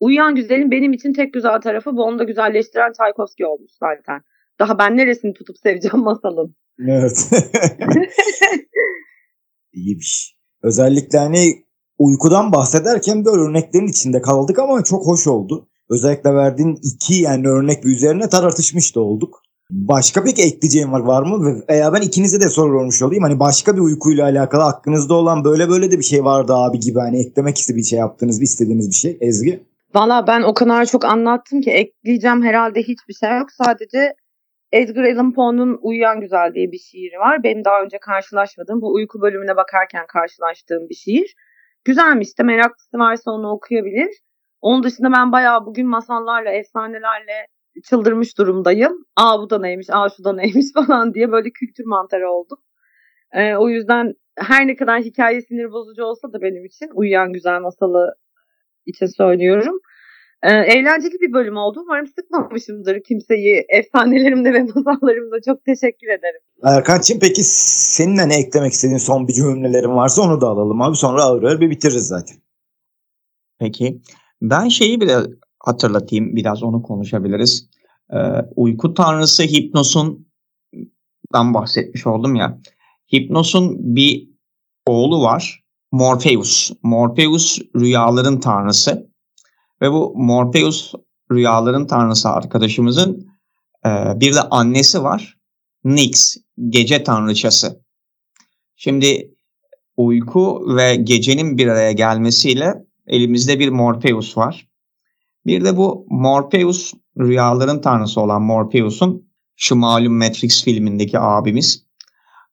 Uyuyan 0.00 0.34
Güzel'in 0.34 0.70
benim 0.70 0.92
için 0.92 1.12
tek 1.12 1.34
güzel 1.34 1.60
tarafı 1.60 1.96
bu 1.96 2.02
onu 2.02 2.18
da 2.18 2.24
güzelleştiren 2.24 2.92
Çaykovski 2.92 3.46
olmuş 3.46 3.70
zaten. 3.80 4.20
Daha 4.58 4.78
ben 4.78 4.96
neresini 4.96 5.32
tutup 5.32 5.58
seveceğim 5.58 5.98
masalın. 5.98 6.56
Evet. 6.88 7.30
İyiymiş. 9.72 10.36
Özellikle 10.62 11.18
hani 11.18 11.64
uykudan 11.98 12.52
bahsederken 12.52 13.24
böyle 13.24 13.42
örneklerin 13.42 13.86
içinde 13.86 14.22
kaldık 14.22 14.58
ama 14.58 14.84
çok 14.84 15.06
hoş 15.06 15.26
oldu. 15.26 15.68
Özellikle 15.90 16.34
verdiğin 16.34 16.78
iki 16.82 17.14
yani 17.14 17.48
örnek 17.48 17.86
üzerine 17.86 18.28
tartışmış 18.28 18.96
da 18.96 19.00
olduk. 19.00 19.41
Başka 19.72 20.24
peki 20.24 20.42
ekleyeceğim 20.42 20.92
var, 20.92 21.00
var 21.00 21.22
mı? 21.22 21.62
Veya 21.68 21.92
ben 21.92 22.00
ikinize 22.00 22.40
de 22.40 22.48
sorulmuş 22.48 23.02
olayım. 23.02 23.22
Hani 23.22 23.40
başka 23.40 23.76
bir 23.76 23.80
uykuyla 23.80 24.24
alakalı 24.24 24.64
aklınızda 24.64 25.14
olan 25.14 25.44
böyle 25.44 25.68
böyle 25.68 25.90
de 25.90 25.98
bir 25.98 26.04
şey 26.04 26.24
vardı 26.24 26.54
abi 26.54 26.80
gibi. 26.80 26.98
Hani 26.98 27.26
eklemek 27.26 27.58
istediğiniz 27.58 27.86
bir 27.86 27.90
şey 27.90 27.98
yaptığınız 27.98 28.40
bir 28.40 28.44
istediğiniz 28.44 28.90
bir 28.90 28.94
şey. 28.94 29.18
Ezgi? 29.20 29.62
Valla 29.94 30.26
ben 30.26 30.42
o 30.42 30.54
kadar 30.54 30.84
çok 30.84 31.04
anlattım 31.04 31.60
ki 31.60 31.70
ekleyeceğim 31.70 32.42
herhalde 32.42 32.80
hiçbir 32.80 33.14
şey 33.14 33.38
yok. 33.38 33.48
Sadece 33.52 34.14
Edgar 34.72 35.04
Allan 35.04 35.32
Poe'nun 35.32 35.78
Uyuyan 35.82 36.20
Güzel 36.20 36.54
diye 36.54 36.72
bir 36.72 36.78
şiiri 36.78 37.18
var. 37.18 37.42
Benim 37.42 37.64
daha 37.64 37.82
önce 37.82 37.98
karşılaşmadığım 37.98 38.80
bu 38.80 38.92
uyku 38.92 39.20
bölümüne 39.20 39.56
bakarken 39.56 40.06
karşılaştığım 40.06 40.88
bir 40.88 40.94
şiir. 40.94 41.34
Güzelmiş 41.84 42.38
de 42.38 42.42
meraklısı 42.42 42.98
varsa 42.98 43.30
onu 43.30 43.50
okuyabilir. 43.50 44.10
Onun 44.60 44.82
dışında 44.82 45.12
ben 45.12 45.32
bayağı 45.32 45.66
bugün 45.66 45.88
masallarla, 45.88 46.50
efsanelerle 46.50 47.46
çıldırmış 47.84 48.38
durumdayım. 48.38 49.04
Aa 49.16 49.38
bu 49.40 49.50
da 49.50 49.58
neymiş, 49.58 49.86
aa 49.90 50.08
şu 50.16 50.24
da 50.24 50.32
neymiş 50.32 50.66
falan 50.74 51.14
diye 51.14 51.32
böyle 51.32 51.50
kültür 51.50 51.84
mantarı 51.84 52.30
oldum. 52.30 52.58
Ee, 53.32 53.54
o 53.56 53.68
yüzden 53.68 54.14
her 54.38 54.66
ne 54.66 54.76
kadar 54.76 55.00
hikaye 55.02 55.40
sinir 55.42 55.72
bozucu 55.72 56.04
olsa 56.04 56.32
da 56.32 56.42
benim 56.42 56.64
için 56.64 56.90
Uyuyan 56.94 57.32
Güzel 57.32 57.60
masalı 57.60 58.14
için 58.86 59.06
söylüyorum. 59.06 59.78
Ee, 60.42 60.52
eğlenceli 60.52 61.20
bir 61.20 61.32
bölüm 61.32 61.56
oldu. 61.56 61.80
Umarım 61.84 62.06
sıkmamışımdır 62.06 63.02
kimseyi 63.02 63.64
efsanelerimde 63.68 64.52
ve 64.52 64.62
masallarımda. 64.62 65.36
Çok 65.46 65.64
teşekkür 65.64 66.06
ederim. 66.06 66.40
Erkan'cığım 66.64 67.18
peki 67.20 67.42
senin 67.44 68.16
ne 68.16 68.40
eklemek 68.40 68.72
istediğin 68.72 68.98
son 68.98 69.28
bir 69.28 69.32
cümlelerin 69.32 69.96
varsa 69.96 70.22
onu 70.22 70.40
da 70.40 70.46
alalım 70.46 70.82
abi. 70.82 70.96
Sonra 70.96 71.22
ağır 71.22 71.42
ağır 71.42 71.60
bir 71.60 71.70
bitiririz 71.70 72.06
zaten. 72.06 72.36
Peki. 73.58 74.00
Ben 74.42 74.68
şeyi 74.68 75.00
bile 75.00 75.16
hatırlatayım. 75.64 76.36
Biraz 76.36 76.62
onu 76.62 76.82
konuşabiliriz. 76.82 77.68
Ee, 78.12 78.16
uyku 78.56 78.94
tanrısı 78.94 79.42
Hipnos'un 79.42 80.26
dan 81.32 81.54
bahsetmiş 81.54 82.06
oldum 82.06 82.34
ya. 82.34 82.58
Hipnos'un 83.12 83.96
bir 83.96 84.28
oğlu 84.86 85.22
var. 85.22 85.62
Morpheus. 85.92 86.70
Morpheus 86.82 87.58
rüyaların 87.76 88.40
tanrısı. 88.40 89.10
Ve 89.82 89.92
bu 89.92 90.14
Morpheus 90.16 90.94
rüyaların 91.32 91.86
tanrısı 91.86 92.28
arkadaşımızın 92.28 93.26
e, 93.86 93.90
bir 94.20 94.34
de 94.34 94.40
annesi 94.40 95.02
var. 95.02 95.38
Nyx, 95.84 96.36
gece 96.68 97.02
tanrıçası. 97.02 97.82
Şimdi 98.76 99.34
uyku 99.96 100.76
ve 100.76 100.94
gecenin 100.94 101.58
bir 101.58 101.66
araya 101.66 101.92
gelmesiyle 101.92 102.74
elimizde 103.06 103.58
bir 103.58 103.68
Morpheus 103.68 104.36
var. 104.36 104.68
Bir 105.46 105.64
de 105.64 105.76
bu 105.76 106.06
Morpheus 106.10 106.92
rüyaların 107.18 107.80
tanrısı 107.80 108.20
olan 108.20 108.42
Morpheus'un 108.42 109.32
şu 109.56 109.76
malum 109.76 110.18
Matrix 110.18 110.64
filmindeki 110.64 111.18
abimiz 111.18 111.86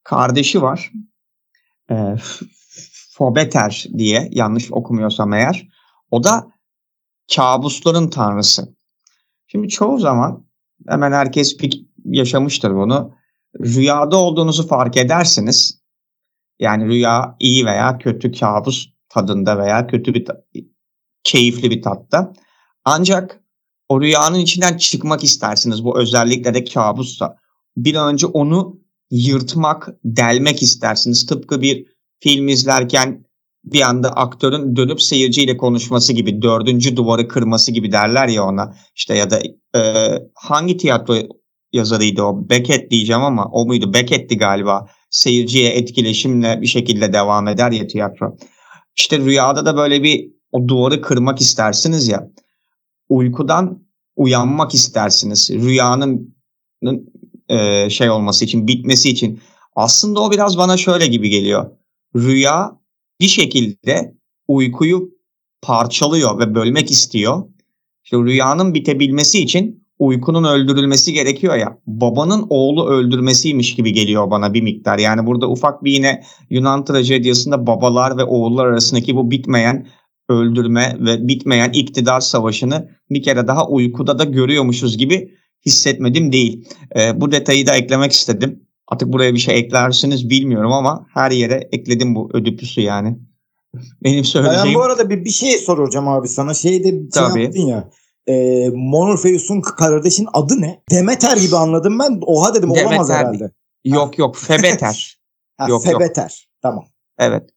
kardeşi 0.04 0.62
var. 0.62 0.92
E, 1.90 2.16
Fobeter 3.12 3.86
diye 3.98 4.28
yanlış 4.32 4.72
okumuyorsam 4.72 5.32
eğer. 5.32 5.68
O 6.10 6.24
da 6.24 6.52
kabusların 7.36 8.08
tanrısı. 8.08 8.74
Şimdi 9.46 9.68
çoğu 9.68 9.98
zaman 9.98 10.46
hemen 10.88 11.12
herkes 11.12 11.56
yaşamıştır 12.04 12.74
bunu. 12.74 13.14
Rüyada 13.60 14.16
olduğunuzu 14.16 14.66
fark 14.66 14.96
edersiniz. 14.96 15.80
Yani 16.58 16.86
rüya 16.86 17.36
iyi 17.40 17.66
veya 17.66 17.98
kötü 17.98 18.32
kabus 18.32 18.88
tadında 19.08 19.58
veya 19.58 19.86
kötü 19.86 20.14
bir 20.14 20.26
keyifli 21.24 21.70
bir 21.70 21.82
tatta. 21.82 22.32
Ancak 22.84 23.40
o 23.88 24.00
rüyanın 24.00 24.38
içinden 24.38 24.76
çıkmak 24.76 25.24
istersiniz. 25.24 25.84
Bu 25.84 26.00
özellikle 26.00 26.54
de 26.54 26.64
kabussa. 26.64 27.36
Bir 27.76 27.94
an 27.94 28.12
önce 28.12 28.26
onu 28.26 28.80
yırtmak, 29.10 29.88
delmek 30.04 30.62
istersiniz. 30.62 31.26
Tıpkı 31.26 31.62
bir 31.62 31.86
film 32.20 32.48
izlerken 32.48 33.24
bir 33.64 33.80
anda 33.80 34.08
aktörün 34.08 34.76
dönüp 34.76 35.02
seyirciyle 35.02 35.56
konuşması 35.56 36.12
gibi, 36.12 36.42
dördüncü 36.42 36.96
duvarı 36.96 37.28
kırması 37.28 37.72
gibi 37.72 37.92
derler 37.92 38.28
ya 38.28 38.44
ona. 38.44 38.74
İşte 38.96 39.14
ya 39.14 39.30
da 39.30 39.40
e, 39.76 39.82
hangi 40.34 40.76
tiyatro 40.76 41.14
yazarıydı 41.72 42.22
o? 42.22 42.48
Beckett 42.50 42.90
diyeceğim 42.90 43.22
ama 43.22 43.44
o 43.44 43.66
muydu? 43.66 43.94
Beckett'ti 43.94 44.38
galiba. 44.38 44.86
Seyirciye 45.10 45.70
etkileşimle 45.70 46.60
bir 46.60 46.66
şekilde 46.66 47.12
devam 47.12 47.48
eder 47.48 47.72
ya 47.72 47.86
tiyatro. 47.86 48.36
İşte 48.96 49.18
rüyada 49.18 49.66
da 49.66 49.76
böyle 49.76 50.02
bir 50.02 50.30
o 50.52 50.68
duvarı 50.68 51.00
kırmak 51.00 51.40
istersiniz 51.40 52.08
ya. 52.08 52.30
Uykudan 53.10 53.82
uyanmak 54.16 54.74
istersiniz. 54.74 55.50
Rüyanın 55.50 56.34
e, 57.48 57.90
şey 57.90 58.10
olması 58.10 58.44
için, 58.44 58.66
bitmesi 58.66 59.10
için. 59.10 59.40
Aslında 59.76 60.20
o 60.20 60.30
biraz 60.30 60.58
bana 60.58 60.76
şöyle 60.76 61.06
gibi 61.06 61.30
geliyor. 61.30 61.70
Rüya 62.16 62.72
bir 63.20 63.28
şekilde 63.28 64.14
uykuyu 64.48 65.10
parçalıyor 65.62 66.38
ve 66.38 66.54
bölmek 66.54 66.90
istiyor. 66.90 67.42
İşte 68.04 68.16
rüyanın 68.16 68.74
bitebilmesi 68.74 69.42
için 69.42 69.84
uykunun 69.98 70.44
öldürülmesi 70.44 71.12
gerekiyor 71.12 71.56
ya. 71.56 71.78
Babanın 71.86 72.46
oğlu 72.50 72.88
öldürmesiymiş 72.88 73.74
gibi 73.74 73.92
geliyor 73.92 74.30
bana 74.30 74.54
bir 74.54 74.62
miktar. 74.62 74.98
Yani 74.98 75.26
burada 75.26 75.50
ufak 75.50 75.84
bir 75.84 75.92
yine 75.92 76.22
Yunan 76.50 76.84
trajedyasında 76.84 77.66
babalar 77.66 78.16
ve 78.18 78.24
oğullar 78.24 78.66
arasındaki 78.66 79.16
bu 79.16 79.30
bitmeyen 79.30 79.86
öldürme 80.30 80.96
ve 81.00 81.28
bitmeyen 81.28 81.72
iktidar 81.72 82.20
savaşını 82.20 82.90
bir 83.10 83.22
kere 83.22 83.46
daha 83.48 83.68
uykuda 83.68 84.18
da 84.18 84.24
görüyormuşuz 84.24 84.98
gibi 84.98 85.34
hissetmedim 85.66 86.32
değil. 86.32 86.68
E, 86.96 87.20
bu 87.20 87.32
detayı 87.32 87.66
da 87.66 87.76
eklemek 87.76 88.12
istedim. 88.12 88.62
Artık 88.88 89.12
buraya 89.12 89.34
bir 89.34 89.38
şey 89.38 89.58
eklersiniz 89.58 90.30
bilmiyorum 90.30 90.72
ama 90.72 91.06
her 91.14 91.30
yere 91.30 91.68
ekledim 91.72 92.14
bu 92.14 92.30
ödüpüsü 92.34 92.80
yani. 92.80 93.18
Benim 94.04 94.24
söyleyeceğim... 94.24 94.66
Ben 94.66 94.74
bu 94.74 94.82
arada 94.82 95.10
bir, 95.10 95.24
bir 95.24 95.30
şey 95.30 95.58
soracağım 95.58 96.08
abi 96.08 96.28
sana. 96.28 96.54
Şeyde 96.54 96.88
şey 96.88 97.08
Tabii. 97.08 97.42
yaptın 97.42 97.66
ya. 97.66 97.90
E, 98.26 98.66
Morpheus'un 98.74 99.60
kardeşin 99.60 100.28
adı 100.32 100.60
ne? 100.60 100.82
Demeter 100.90 101.36
gibi 101.36 101.56
anladım 101.56 101.98
ben. 101.98 102.20
Oha 102.26 102.54
dedim 102.54 102.70
Demeter. 102.70 102.86
olamaz 102.86 103.10
herhalde. 103.10 103.50
Yok 103.84 104.18
yok 104.18 104.36
Febeter. 104.36 105.18
ha, 105.56 105.68
yok, 105.68 105.84
Febeter. 105.84 106.22
Yok. 106.22 106.60
Tamam. 106.62 106.84
Evet. 107.18 107.50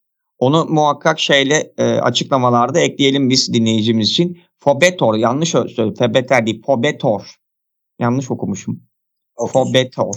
Onu 0.44 0.64
muhakkak 0.68 1.20
şeyle 1.20 1.72
e, 1.78 1.84
açıklamalarda 1.84 2.80
ekleyelim 2.80 3.30
biz 3.30 3.54
dinleyicimiz 3.54 4.10
için. 4.10 4.38
Fobetor 4.58 5.14
yanlış 5.14 5.48
söyledim. 5.48 5.94
Febeter 5.94 6.46
değil. 6.46 6.62
Fobetor. 6.66 7.34
Yanlış 8.00 8.30
okumuşum. 8.30 8.82
Okay. 9.36 9.52
Fobetor. 9.52 10.14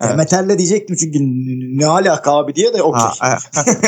Evet. 0.00 0.58
Diyecektim 0.58 0.96
çünkü 0.96 1.18
ne 1.78 1.86
alaka 1.86 2.32
abi 2.32 2.54
diye 2.54 2.74
de 2.74 2.82
okey. 2.82 3.02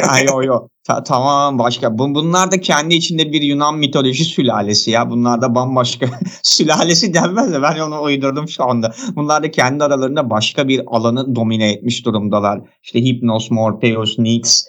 Ay 0.09 0.25
yo 0.25 0.43
yo. 0.43 0.69
Ta- 0.85 1.03
tamam 1.03 1.59
başka. 1.59 1.99
Bunlar 1.99 2.51
da 2.53 2.61
kendi 2.61 2.95
içinde 2.95 3.33
bir 3.33 3.43
Yunan 3.43 3.79
mitoloji 3.79 4.25
sülalesi 4.25 4.91
ya. 4.91 5.11
Bunlar 5.11 5.43
da 5.43 5.55
bambaşka 5.55 6.07
sülalesi 6.43 7.15
denmez 7.15 7.53
de 7.53 7.63
ben 7.63 7.79
onu 7.79 8.03
uydurdum 8.03 8.49
şu 8.49 8.65
anda. 8.65 8.93
Bunlar 9.17 9.43
da 9.43 9.51
kendi 9.51 9.85
aralarında 9.85 10.31
başka 10.31 10.69
bir 10.69 10.83
alanı 10.87 11.37
domine 11.37 11.73
etmiş 11.73 12.05
durumdalar. 12.05 12.61
İşte 12.83 13.05
Hypnos, 13.05 13.51
Morpheus, 13.51 14.19
Nyx, 14.19 14.65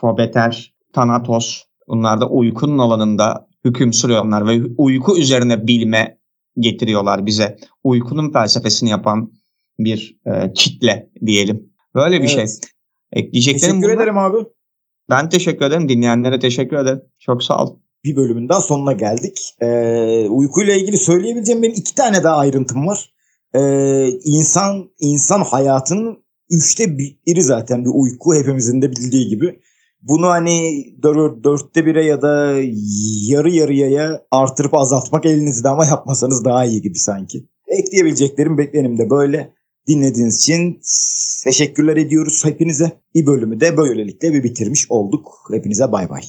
Fobeter, 0.00 0.74
Thanatos. 0.92 1.62
Bunlar 1.88 2.20
da 2.20 2.28
uykunun 2.28 2.78
alanında 2.78 3.48
hüküm 3.64 3.92
sürüyorlar 3.92 4.46
ve 4.46 4.60
uyku 4.78 5.18
üzerine 5.18 5.66
bilme 5.66 6.18
getiriyorlar 6.58 7.26
bize. 7.26 7.56
Uykunun 7.84 8.32
felsefesini 8.32 8.90
yapan 8.90 9.32
bir 9.78 10.18
e, 10.26 10.52
kitle 10.52 11.10
diyelim. 11.26 11.72
Böyle 11.94 12.22
bir 12.22 12.34
evet. 12.34 12.50
şey. 12.50 12.70
Ekleyeceklerim 13.12 13.74
Teşekkür 13.74 13.82
bunlar. 13.82 14.02
ederim 14.02 14.18
abi. 14.18 14.36
Ben 15.10 15.28
teşekkür 15.28 15.66
ederim. 15.66 15.88
Dinleyenlere 15.88 16.38
teşekkür 16.38 16.76
ederim. 16.76 17.02
Çok 17.18 17.42
sağ 17.42 17.64
ol. 17.64 17.78
Bir 18.04 18.16
bölümün 18.16 18.48
daha 18.48 18.60
sonuna 18.60 18.92
geldik. 18.92 19.54
Ee, 19.60 20.26
uykuyla 20.28 20.74
ilgili 20.74 20.96
söyleyebileceğim 20.96 21.62
benim 21.62 21.74
iki 21.74 21.94
tane 21.94 22.22
daha 22.22 22.36
ayrıntım 22.36 22.86
var. 22.86 23.10
Ee, 23.54 24.08
insan 24.24 24.90
insan 25.00 25.40
hayatının 25.40 26.24
üçte 26.50 26.98
biri 26.98 27.42
zaten 27.42 27.84
bir 27.84 27.90
uyku 27.94 28.34
hepimizin 28.34 28.82
de 28.82 28.90
bildiği 28.90 29.28
gibi. 29.28 29.60
Bunu 30.02 30.26
hani 30.26 30.84
dörtte 31.44 31.86
bire 31.86 32.04
ya 32.04 32.22
da 32.22 32.54
yarı 33.28 33.50
yarıya 33.50 34.22
artırıp 34.30 34.74
azaltmak 34.74 35.26
elinizde 35.26 35.68
ama 35.68 35.86
yapmasanız 35.86 36.44
daha 36.44 36.64
iyi 36.64 36.82
gibi 36.82 36.98
sanki. 36.98 37.44
Ekleyebileceklerim 37.66 38.58
beklenim 38.58 38.98
de 38.98 39.10
böyle. 39.10 39.52
Dinlediğiniz 39.88 40.36
için 40.36 40.80
teşekkürler 41.44 41.96
ediyoruz 41.96 42.44
hepinize. 42.44 42.92
Bir 43.14 43.26
bölümü 43.26 43.60
de 43.60 43.76
böylelikle 43.76 44.32
bir 44.32 44.42
bitirmiş 44.44 44.90
olduk. 44.90 45.50
Hepinize 45.52 45.92
bay 45.92 46.10
bay. 46.10 46.22